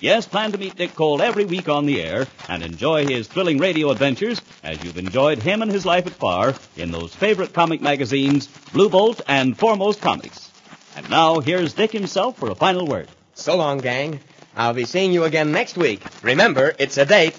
Yes, 0.00 0.26
plan 0.26 0.52
to 0.52 0.58
meet 0.58 0.76
Dick 0.76 0.94
Cole 0.94 1.22
every 1.22 1.46
week 1.46 1.70
on 1.70 1.86
the 1.86 2.02
air 2.02 2.26
and 2.50 2.62
enjoy 2.62 3.06
his 3.06 3.26
thrilling 3.26 3.58
radio 3.58 3.90
adventures 3.90 4.42
as 4.62 4.84
you've 4.84 4.98
enjoyed 4.98 5.38
him 5.38 5.62
and 5.62 5.70
his 5.70 5.86
life 5.86 6.06
at 6.06 6.12
Farr 6.12 6.54
in 6.76 6.90
those 6.90 7.14
favorite 7.14 7.54
comic 7.54 7.80
magazines, 7.80 8.48
Blue 8.70 8.90
Bolt 8.90 9.22
and 9.26 9.56
Foremost 9.56 10.02
Comics. 10.02 10.50
And 10.94 11.08
now, 11.08 11.40
here's 11.40 11.72
Dick 11.72 11.92
himself 11.92 12.36
for 12.36 12.50
a 12.50 12.54
final 12.54 12.86
word. 12.86 13.08
So 13.32 13.56
long, 13.56 13.78
gang. 13.78 14.20
I'll 14.54 14.74
be 14.74 14.84
seeing 14.84 15.14
you 15.14 15.24
again 15.24 15.52
next 15.52 15.78
week. 15.78 16.02
Remember, 16.22 16.74
it's 16.78 16.98
a 16.98 17.06
date. 17.06 17.34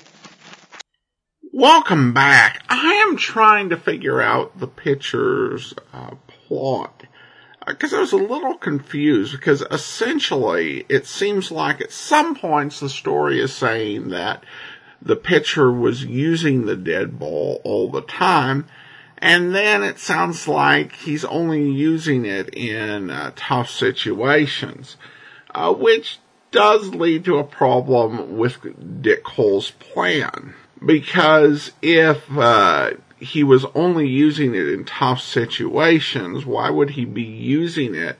Welcome 1.59 2.13
back. 2.13 2.63
I 2.69 3.03
am 3.07 3.17
trying 3.17 3.69
to 3.69 3.77
figure 3.77 4.21
out 4.21 4.59
the 4.59 4.67
pitcher's 4.67 5.73
uh, 5.91 6.11
plot 6.27 7.01
because 7.65 7.95
I 7.95 7.99
was 7.99 8.11
a 8.11 8.17
little 8.17 8.53
confused 8.53 9.31
because 9.31 9.63
essentially 9.71 10.85
it 10.87 11.07
seems 11.07 11.49
like 11.49 11.81
at 11.81 11.91
some 11.91 12.35
points 12.35 12.79
the 12.79 12.89
story 12.89 13.39
is 13.41 13.55
saying 13.55 14.09
that 14.09 14.43
the 15.01 15.15
pitcher 15.15 15.71
was 15.71 16.05
using 16.05 16.67
the 16.67 16.75
dead 16.75 17.17
ball 17.17 17.59
all 17.63 17.89
the 17.89 18.03
time 18.03 18.67
and 19.17 19.55
then 19.55 19.81
it 19.81 19.97
sounds 19.97 20.47
like 20.47 20.93
he's 20.97 21.25
only 21.25 21.71
using 21.71 22.23
it 22.23 22.55
in 22.55 23.09
uh, 23.09 23.31
tough 23.35 23.71
situations, 23.71 24.95
uh, 25.55 25.73
which 25.73 26.19
does 26.51 26.93
lead 26.93 27.25
to 27.25 27.39
a 27.39 27.43
problem 27.43 28.37
with 28.37 29.01
Dick 29.01 29.23
Cole's 29.23 29.71
plan. 29.71 30.53
Because 30.85 31.71
if 31.81 32.29
uh, 32.37 32.91
he 33.19 33.43
was 33.43 33.65
only 33.73 34.07
using 34.07 34.53
it 34.53 34.67
in 34.67 34.85
tough 34.85 35.21
situations, 35.21 36.45
why 36.45 36.69
would 36.69 36.91
he 36.91 37.05
be 37.05 37.23
using 37.23 37.95
it 37.95 38.17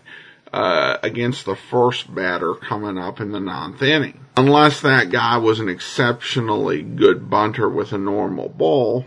uh, 0.52 0.98
against 1.04 1.46
the 1.46 1.56
first 1.56 2.13
batter 2.13 2.54
coming 2.56 2.98
up 2.98 3.20
in 3.20 3.32
the 3.32 3.39
ninth 3.39 3.82
inning? 3.82 4.20
Unless 4.36 4.82
that 4.82 5.10
guy 5.10 5.38
was 5.38 5.60
an 5.60 5.70
exceptionally 5.70 6.82
good 6.82 7.30
bunter 7.30 7.70
with 7.70 7.93
a 7.93 7.98
normal 7.98 8.50
ball, 8.50 9.06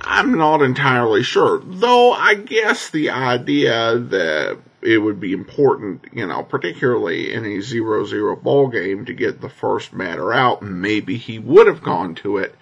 I'm 0.00 0.36
not 0.36 0.62
entirely 0.62 1.22
sure. 1.22 1.60
Though 1.64 2.12
I 2.12 2.34
guess 2.34 2.90
the 2.90 3.10
idea 3.10 3.98
that 3.98 4.58
it 4.82 4.98
would 4.98 5.18
be 5.18 5.32
important, 5.32 6.04
you 6.12 6.26
know, 6.26 6.42
particularly 6.42 7.32
in 7.32 7.44
a 7.44 7.58
0-0 7.58 8.42
ball 8.42 8.68
game 8.68 9.04
to 9.06 9.14
get 9.14 9.40
the 9.40 9.48
first 9.48 9.96
batter 9.96 10.32
out, 10.32 10.62
maybe 10.62 11.16
he 11.16 11.38
would 11.38 11.66
have 11.66 11.82
gone 11.82 12.14
to 12.16 12.36
it 12.38 12.54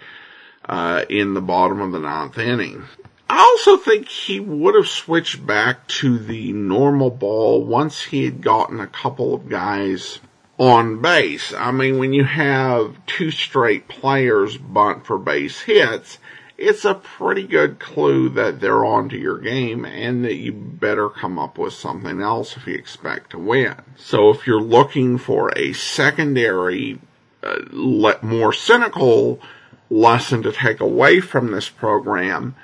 uh, 0.64 1.04
in 1.08 1.34
the 1.34 1.40
bottom 1.40 1.80
of 1.80 1.92
the 1.92 2.00
ninth 2.00 2.38
inning. 2.38 2.84
I 3.28 3.38
also 3.38 3.78
think 3.78 4.08
he 4.08 4.40
would 4.40 4.74
have 4.74 4.88
switched 4.88 5.46
back 5.46 5.86
to 5.88 6.18
the 6.18 6.52
normal 6.52 7.10
ball 7.10 7.64
once 7.64 8.02
he 8.02 8.24
had 8.24 8.42
gotten 8.42 8.78
a 8.78 8.86
couple 8.86 9.34
of 9.34 9.48
guys 9.48 10.20
on 10.58 11.00
base. 11.00 11.54
I 11.54 11.72
mean, 11.72 11.98
when 11.98 12.12
you 12.12 12.24
have 12.24 12.94
two 13.06 13.30
straight 13.30 13.88
players 13.88 14.58
bunt 14.58 15.06
for 15.06 15.18
base 15.18 15.62
hits, 15.62 16.18
it's 16.58 16.84
a 16.84 16.94
pretty 16.94 17.46
good 17.46 17.78
clue 17.78 18.28
that 18.28 18.60
they're 18.60 18.84
onto 18.84 19.16
your 19.16 19.38
game 19.38 19.84
and 19.84 20.24
that 20.24 20.34
you 20.34 20.52
better 20.52 21.08
come 21.08 21.38
up 21.38 21.58
with 21.58 21.72
something 21.72 22.20
else 22.20 22.56
if 22.56 22.66
you 22.66 22.74
expect 22.74 23.30
to 23.30 23.38
win. 23.38 23.74
So 23.96 24.30
if 24.30 24.46
you're 24.46 24.60
looking 24.60 25.18
for 25.18 25.50
a 25.56 25.72
secondary, 25.72 27.00
uh, 27.42 28.18
more 28.22 28.52
cynical 28.52 29.40
lesson 29.92 30.42
to 30.42 30.52
take 30.52 30.80
away 30.80 31.20
from 31.20 31.50
this 31.50 31.68
program, 31.68 32.56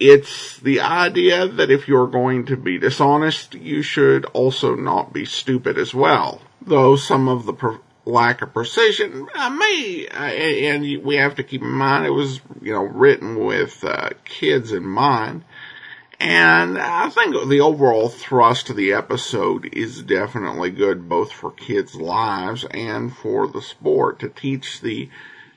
it's 0.00 0.58
the 0.58 0.80
idea 0.80 1.46
that 1.46 1.70
if 1.70 1.86
you're 1.86 2.06
going 2.06 2.46
to 2.46 2.56
be 2.56 2.78
dishonest, 2.78 3.54
you 3.54 3.82
should 3.82 4.24
also 4.26 4.74
not 4.74 5.12
be 5.12 5.24
stupid 5.24 5.78
as 5.78 5.94
well. 5.94 6.40
Though 6.62 6.96
some 6.96 7.28
of 7.28 7.44
the 7.44 7.78
lack 8.06 8.42
of 8.42 8.54
precision 8.54 9.28
uh, 9.34 9.50
may, 9.50 10.08
uh, 10.10 10.24
and 10.24 11.04
we 11.04 11.16
have 11.16 11.34
to 11.36 11.42
keep 11.42 11.62
in 11.62 11.70
mind 11.70 12.06
it 12.06 12.10
was, 12.10 12.40
you 12.62 12.72
know, 12.72 12.82
written 12.82 13.44
with 13.44 13.84
uh, 13.84 14.10
kids 14.24 14.72
in 14.72 14.86
mind. 14.86 15.44
And 16.20 16.78
I 16.78 17.10
think 17.10 17.34
the 17.48 17.60
overall 17.60 18.08
thrust 18.08 18.70
of 18.70 18.76
the 18.76 18.92
episode 18.92 19.68
is 19.74 20.02
definitely 20.02 20.70
good 20.70 21.08
both 21.08 21.32
for 21.32 21.50
kids' 21.50 21.96
lives 21.96 22.64
and 22.70 23.14
for 23.14 23.46
the 23.46 23.60
sport 23.60 24.20
to 24.20 24.28
teach 24.28 24.80
the 24.80 25.10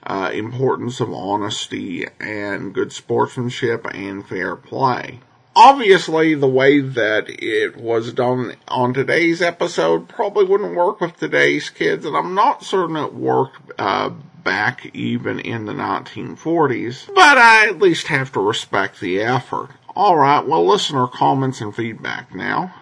uh, 0.08 0.32
importance 0.34 1.00
of 1.00 1.14
honesty 1.14 2.06
and 2.20 2.74
good 2.74 2.92
sportsmanship 2.92 3.86
and 3.94 4.26
fair 4.26 4.56
play. 4.56 5.20
Obviously, 5.56 6.34
the 6.36 6.48
way 6.48 6.80
that 6.80 7.26
it 7.28 7.78
was 7.78 8.14
done 8.14 8.56
on 8.68 8.94
today's 8.94 9.42
episode 9.42 10.08
probably 10.08 10.46
wouldn't 10.46 10.76
work 10.76 11.02
with 11.02 11.18
today's 11.18 11.70
kids, 11.70 12.06
and 12.06 12.16
I'm 12.16 12.36
not 12.36 12.64
certain 12.64 12.96
it 12.96 13.14
worked 13.14 13.72
uh, 13.78 14.10
back 14.44 14.90
even 14.96 15.40
in 15.40 15.66
the 15.66 15.74
1940s, 15.74 17.08
but 17.14 17.38
I 17.38 17.68
at 17.68 17.80
least 17.80 18.08
have 18.08 18.32
to 18.34 18.40
respect 18.40 19.00
the 19.00 19.20
effort. 19.20 19.72
Alright, 19.96 20.48
well, 20.48 20.66
listener 20.66 21.08
comments 21.08 21.60
and 21.60 21.76
feedback 21.76 22.34
now. 22.34 22.74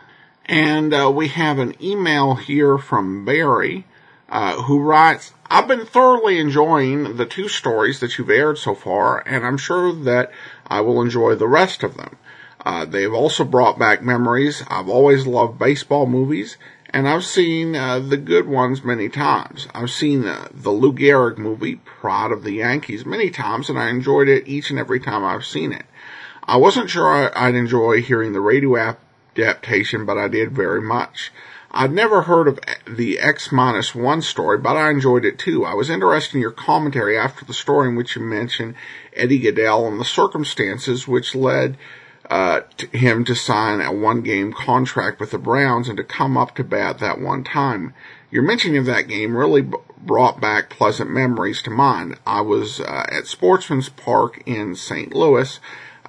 And 0.45 0.93
uh, 0.93 1.11
we 1.15 1.29
have 1.29 1.57
an 1.57 1.81
email 1.81 2.35
here 2.35 2.77
from 2.77 3.25
Barry, 3.25 3.85
uh, 4.29 4.61
who 4.63 4.79
writes, 4.79 5.33
I've 5.49 5.67
been 5.67 5.85
thoroughly 5.85 6.39
enjoying 6.39 7.17
the 7.17 7.25
two 7.25 7.47
stories 7.47 7.99
that 7.99 8.17
you've 8.17 8.29
aired 8.29 8.57
so 8.57 8.73
far, 8.73 9.23
and 9.27 9.45
I'm 9.45 9.57
sure 9.57 9.93
that 9.93 10.31
I 10.67 10.81
will 10.81 11.01
enjoy 11.01 11.35
the 11.35 11.47
rest 11.47 11.83
of 11.83 11.97
them. 11.97 12.17
Uh, 12.65 12.85
they've 12.85 13.13
also 13.13 13.43
brought 13.43 13.77
back 13.77 14.01
memories. 14.01 14.63
I've 14.67 14.89
always 14.89 15.27
loved 15.27 15.59
baseball 15.59 16.07
movies, 16.07 16.57
and 16.89 17.07
I've 17.07 17.23
seen 17.23 17.75
uh, 17.75 17.99
the 17.99 18.17
good 18.17 18.47
ones 18.47 18.83
many 18.83 19.07
times. 19.07 19.67
I've 19.75 19.91
seen 19.91 20.21
the, 20.21 20.49
the 20.51 20.71
Lou 20.71 20.91
Gehrig 20.91 21.37
movie, 21.37 21.75
Pride 21.75 22.31
of 22.31 22.43
the 22.43 22.53
Yankees, 22.53 23.05
many 23.05 23.29
times, 23.29 23.69
and 23.69 23.77
I 23.77 23.89
enjoyed 23.89 24.27
it 24.27 24.47
each 24.47 24.71
and 24.71 24.79
every 24.79 24.99
time 24.99 25.23
I've 25.23 25.45
seen 25.45 25.71
it. 25.71 25.85
I 26.43 26.57
wasn't 26.57 26.89
sure 26.89 27.37
I'd 27.37 27.55
enjoy 27.55 28.01
hearing 28.01 28.33
the 28.33 28.41
radio 28.41 28.95
adaptation, 29.37 30.05
but 30.05 30.17
I 30.17 30.27
did 30.27 30.51
very 30.51 30.81
much. 30.81 31.31
I'd 31.77 31.91
never 31.91 32.21
heard 32.21 32.47
of 32.47 32.57
the 32.87 33.19
X 33.19 33.51
minus 33.51 33.93
one 33.93 34.21
story, 34.21 34.57
but 34.57 34.77
I 34.77 34.89
enjoyed 34.89 35.25
it 35.25 35.37
too. 35.37 35.65
I 35.65 35.73
was 35.73 35.89
interested 35.89 36.35
in 36.35 36.41
your 36.41 36.51
commentary 36.51 37.17
after 37.17 37.43
the 37.43 37.53
story 37.53 37.89
in 37.89 37.97
which 37.97 38.15
you 38.15 38.21
mentioned 38.21 38.75
Eddie 39.13 39.41
Gaedel 39.41 39.85
and 39.85 39.99
the 39.99 40.05
circumstances 40.05 41.05
which 41.05 41.35
led 41.35 41.77
uh, 42.29 42.61
to 42.77 42.87
him 42.97 43.25
to 43.25 43.35
sign 43.35 43.81
a 43.81 43.91
one 43.91 44.21
game 44.21 44.53
contract 44.53 45.19
with 45.19 45.31
the 45.31 45.37
Browns 45.37 45.89
and 45.89 45.97
to 45.97 46.03
come 46.05 46.37
up 46.37 46.55
to 46.55 46.63
bat 46.63 46.99
that 46.99 47.19
one 47.19 47.43
time. 47.43 47.93
Your 48.31 48.43
mentioning 48.43 48.77
of 48.77 48.85
that 48.85 49.09
game 49.09 49.35
really 49.35 49.61
b- 49.61 49.75
brought 49.97 50.39
back 50.39 50.69
pleasant 50.69 51.11
memories 51.11 51.61
to 51.63 51.69
mind. 51.71 52.17
I 52.25 52.39
was 52.39 52.79
uh, 52.79 53.05
at 53.11 53.27
Sportsman's 53.27 53.89
Park 53.89 54.41
in 54.45 54.75
St. 54.75 55.13
Louis 55.13 55.59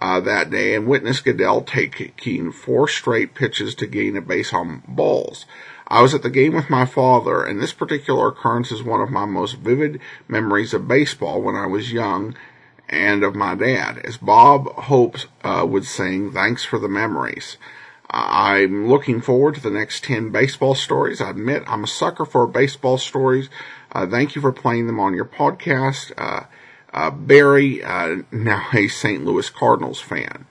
uh, 0.00 0.20
that 0.20 0.50
day 0.50 0.74
and 0.74 0.86
witnessed 0.86 1.24
Gaedel 1.24 1.66
taking 1.66 2.52
four 2.52 2.88
straight 2.88 3.34
pitches 3.34 3.74
to 3.76 3.86
gain 3.86 4.16
a 4.16 4.20
base 4.20 4.52
on 4.52 4.82
balls. 4.86 5.46
I 5.88 6.02
was 6.02 6.14
at 6.14 6.22
the 6.22 6.30
game 6.30 6.54
with 6.54 6.68
my 6.68 6.84
father, 6.84 7.44
and 7.44 7.60
this 7.60 7.72
particular 7.72 8.28
occurrence 8.28 8.72
is 8.72 8.82
one 8.82 9.00
of 9.00 9.10
my 9.10 9.24
most 9.24 9.56
vivid 9.56 10.00
memories 10.26 10.74
of 10.74 10.88
baseball 10.88 11.40
when 11.40 11.54
I 11.54 11.66
was 11.66 11.92
young 11.92 12.34
and 12.88 13.22
of 13.22 13.34
my 13.34 13.54
dad. 13.54 13.98
As 13.98 14.16
Bob 14.16 14.66
Hope 14.74 15.16
uh, 15.44 15.64
would 15.68 15.84
sing, 15.84 16.32
thanks 16.32 16.64
for 16.64 16.78
the 16.78 16.88
memories. 16.88 17.56
I'm 18.08 18.88
looking 18.88 19.20
forward 19.20 19.56
to 19.56 19.60
the 19.60 19.70
next 19.70 20.04
10 20.04 20.30
baseball 20.30 20.74
stories. 20.74 21.20
I 21.20 21.30
admit 21.30 21.64
I'm 21.66 21.84
a 21.84 21.88
sucker 21.88 22.24
for 22.24 22.46
baseball 22.46 22.98
stories. 22.98 23.48
Uh, 23.92 24.06
thank 24.06 24.34
you 24.34 24.40
for 24.40 24.52
playing 24.52 24.86
them 24.86 25.00
on 25.00 25.14
your 25.14 25.24
podcast. 25.24 26.12
Uh, 26.16 26.44
uh 26.92 27.10
Barry, 27.10 27.82
uh, 27.82 28.22
now 28.30 28.66
a 28.72 28.88
St. 28.88 29.24
Louis 29.24 29.50
Cardinals 29.50 30.00
fan. 30.00 30.46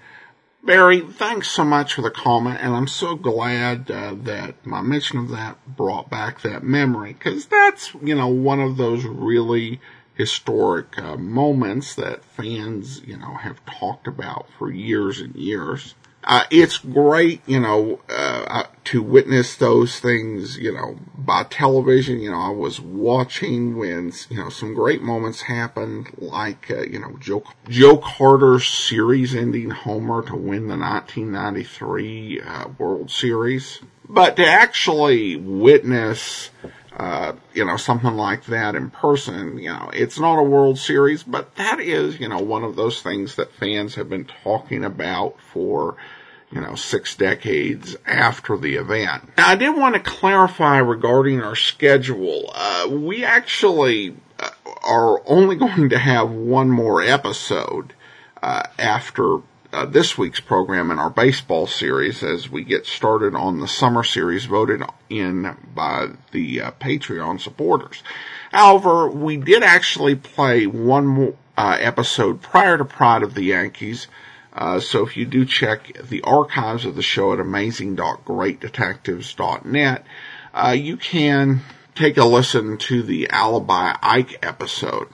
Barry, 0.63 1.01
thanks 1.01 1.49
so 1.49 1.63
much 1.63 1.93
for 1.93 2.01
the 2.01 2.09
comment, 2.09 2.57
and 2.59 2.75
I'm 2.75 2.87
so 2.87 3.15
glad 3.15 3.91
uh, 3.91 4.15
that 4.23 4.65
my 4.65 4.81
mention 4.81 5.19
of 5.19 5.29
that 5.29 5.57
brought 5.77 6.09
back 6.09 6.41
that 6.41 6.63
memory, 6.63 7.13
because 7.13 7.45
that's, 7.45 7.93
you 8.01 8.15
know, 8.15 8.27
one 8.27 8.59
of 8.59 8.77
those 8.77 9.05
really 9.05 9.79
historic 10.15 10.97
uh, 10.97 11.17
moments 11.17 11.93
that 11.95 12.23
fans, 12.23 13.01
you 13.05 13.15
know, 13.15 13.35
have 13.35 13.63
talked 13.65 14.07
about 14.07 14.47
for 14.57 14.71
years 14.71 15.19
and 15.19 15.35
years. 15.35 15.93
Uh, 16.25 16.43
it's 16.49 16.79
great, 16.79 17.39
you 17.45 17.59
know, 17.59 17.99
uh, 18.09 18.63
to 18.83 19.01
witness 19.03 19.55
those 19.55 19.99
things, 19.99 20.57
you 20.57 20.73
know, 20.73 20.97
by 21.15 21.43
television. 21.43 22.19
You 22.19 22.31
know, 22.31 22.39
I 22.39 22.49
was 22.49 22.81
watching 22.81 23.77
when, 23.77 24.11
you 24.29 24.37
know, 24.37 24.49
some 24.49 24.73
great 24.73 25.03
moments 25.03 25.41
happened, 25.41 26.11
like, 26.17 26.71
uh, 26.71 26.81
you 26.81 26.99
know, 26.99 27.15
Joe, 27.19 27.43
Joe 27.69 27.97
Carter's 27.97 28.67
series 28.67 29.35
ending 29.35 29.69
homer 29.69 30.23
to 30.23 30.35
win 30.35 30.67
the 30.67 30.77
1993 30.77 32.41
uh, 32.41 32.69
World 32.79 33.11
Series. 33.11 33.81
But 34.09 34.35
to 34.37 34.45
actually 34.45 35.35
witness, 35.35 36.49
uh, 36.97 37.33
you 37.53 37.65
know, 37.65 37.77
something 37.77 38.13
like 38.13 38.45
that 38.45 38.75
in 38.75 38.89
person, 38.89 39.57
you 39.57 39.69
know, 39.69 39.89
it's 39.93 40.19
not 40.19 40.39
a 40.39 40.43
World 40.43 40.77
Series, 40.79 41.23
but 41.23 41.55
that 41.55 41.79
is, 41.79 42.19
you 42.19 42.29
know, 42.29 42.39
one 42.39 42.63
of 42.63 42.75
those 42.75 43.01
things 43.01 43.35
that 43.35 43.51
fans 43.53 43.95
have 43.95 44.09
been 44.09 44.25
talking 44.43 44.83
about 44.83 45.39
for, 45.41 45.97
you 46.55 46.61
know, 46.61 46.75
six 46.75 47.15
decades 47.15 47.97
after 48.05 48.55
the 48.55 48.75
event. 48.75 49.37
Now, 49.37 49.49
I 49.49 49.55
did 49.55 49.75
want 49.75 49.95
to 49.95 49.99
clarify 49.99 50.77
regarding 50.77 51.41
our 51.41 51.55
schedule. 51.55 52.49
Uh, 52.55 52.87
we 52.89 53.25
actually 53.25 54.15
uh, 54.39 54.49
are 54.87 55.21
only 55.27 55.55
going 55.57 55.89
to 55.89 55.99
have 55.99 56.31
one 56.31 56.71
more 56.71 57.01
episode, 57.01 57.93
uh, 58.41 58.63
after 58.79 59.39
uh, 59.73 59.85
this 59.85 60.17
week's 60.17 60.39
program 60.39 60.91
in 60.91 60.97
our 60.97 61.09
baseball 61.09 61.67
series 61.67 62.23
as 62.23 62.49
we 62.49 62.63
get 62.63 62.85
started 62.85 63.35
on 63.35 63.59
the 63.59 63.67
summer 63.67 64.03
series 64.03 64.45
voted 64.45 64.81
in 65.09 65.57
by 65.73 66.07
the 66.31 66.61
uh, 66.61 66.71
Patreon 66.79 67.41
supporters. 67.41 68.01
However, 68.53 69.09
we 69.09 69.35
did 69.35 69.61
actually 69.61 70.15
play 70.15 70.67
one 70.67 71.05
more, 71.05 71.33
uh, 71.57 71.75
episode 71.81 72.41
prior 72.41 72.77
to 72.77 72.85
Pride 72.85 73.23
of 73.23 73.33
the 73.33 73.43
Yankees. 73.43 74.07
Uh, 74.55 74.79
so 74.79 75.05
if 75.05 75.17
you 75.17 75.25
do 75.25 75.43
check 75.45 75.91
the 76.01 76.21
archives 76.21 76.85
of 76.85 76.95
the 76.95 77.03
show 77.03 77.33
at 77.33 77.41
amazing.greatdetectives.net, 77.41 80.05
uh, 80.53 80.75
you 80.77 80.95
can 80.95 81.59
take 81.93 82.15
a 82.17 82.23
listen 82.23 82.77
to 82.77 83.03
the 83.03 83.29
Alibi 83.29 83.97
Ike 84.01 84.39
episode. 84.41 85.09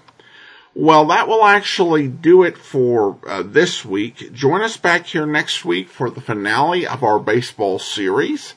Well, 0.74 1.08
that 1.08 1.28
will 1.28 1.44
actually 1.44 2.08
do 2.08 2.44
it 2.44 2.58
for 2.58 3.18
uh, 3.28 3.44
this 3.44 3.84
week. 3.84 4.32
Join 4.32 4.62
us 4.62 4.78
back 4.78 5.08
here 5.08 5.26
next 5.26 5.66
week 5.66 5.90
for 5.90 6.10
the 6.10 6.22
finale 6.22 6.88
of 6.88 7.04
our 7.04 7.20
baseball 7.20 7.78
series. 7.78 8.54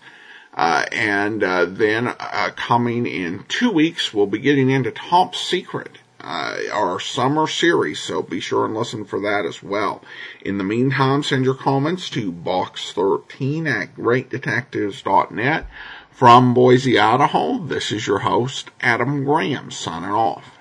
Uh, 0.55 0.85
and 0.93 1.43
uh, 1.43 1.65
then 1.65 2.07
uh, 2.07 2.51
coming 2.55 3.07
in 3.07 3.45
two 3.49 3.73
weeks, 3.73 4.15
we'll 4.15 4.27
be 4.27 4.39
getting 4.39 4.71
into 4.71 4.93
Top 4.93 5.35
Secret, 5.35 5.99
uh, 6.25 6.57
our 6.73 6.99
summer 6.99 7.47
series. 7.47 8.01
So 8.01 8.23
be 8.23 8.41
sure 8.41 8.65
and 8.65 8.75
listen 8.75 9.05
for 9.05 9.21
that 9.21 9.45
as 9.45 9.63
well. 9.63 10.03
In 10.41 10.59
the 10.59 10.65
meantime, 10.65 11.23
send 11.23 11.45
your 11.45 11.55
comments 11.55 12.09
to 12.11 12.33
box13 12.33 13.69
at 13.69 13.95
greatdetectives.net. 13.95 15.67
From 16.11 16.55
Boise, 16.55 16.99
Idaho, 16.99 17.59
this 17.59 17.93
is 17.93 18.07
your 18.07 18.21
host, 18.21 18.71
Adam 18.81 19.25
Graham, 19.25 19.71
signing 19.71 20.11
off. 20.11 20.54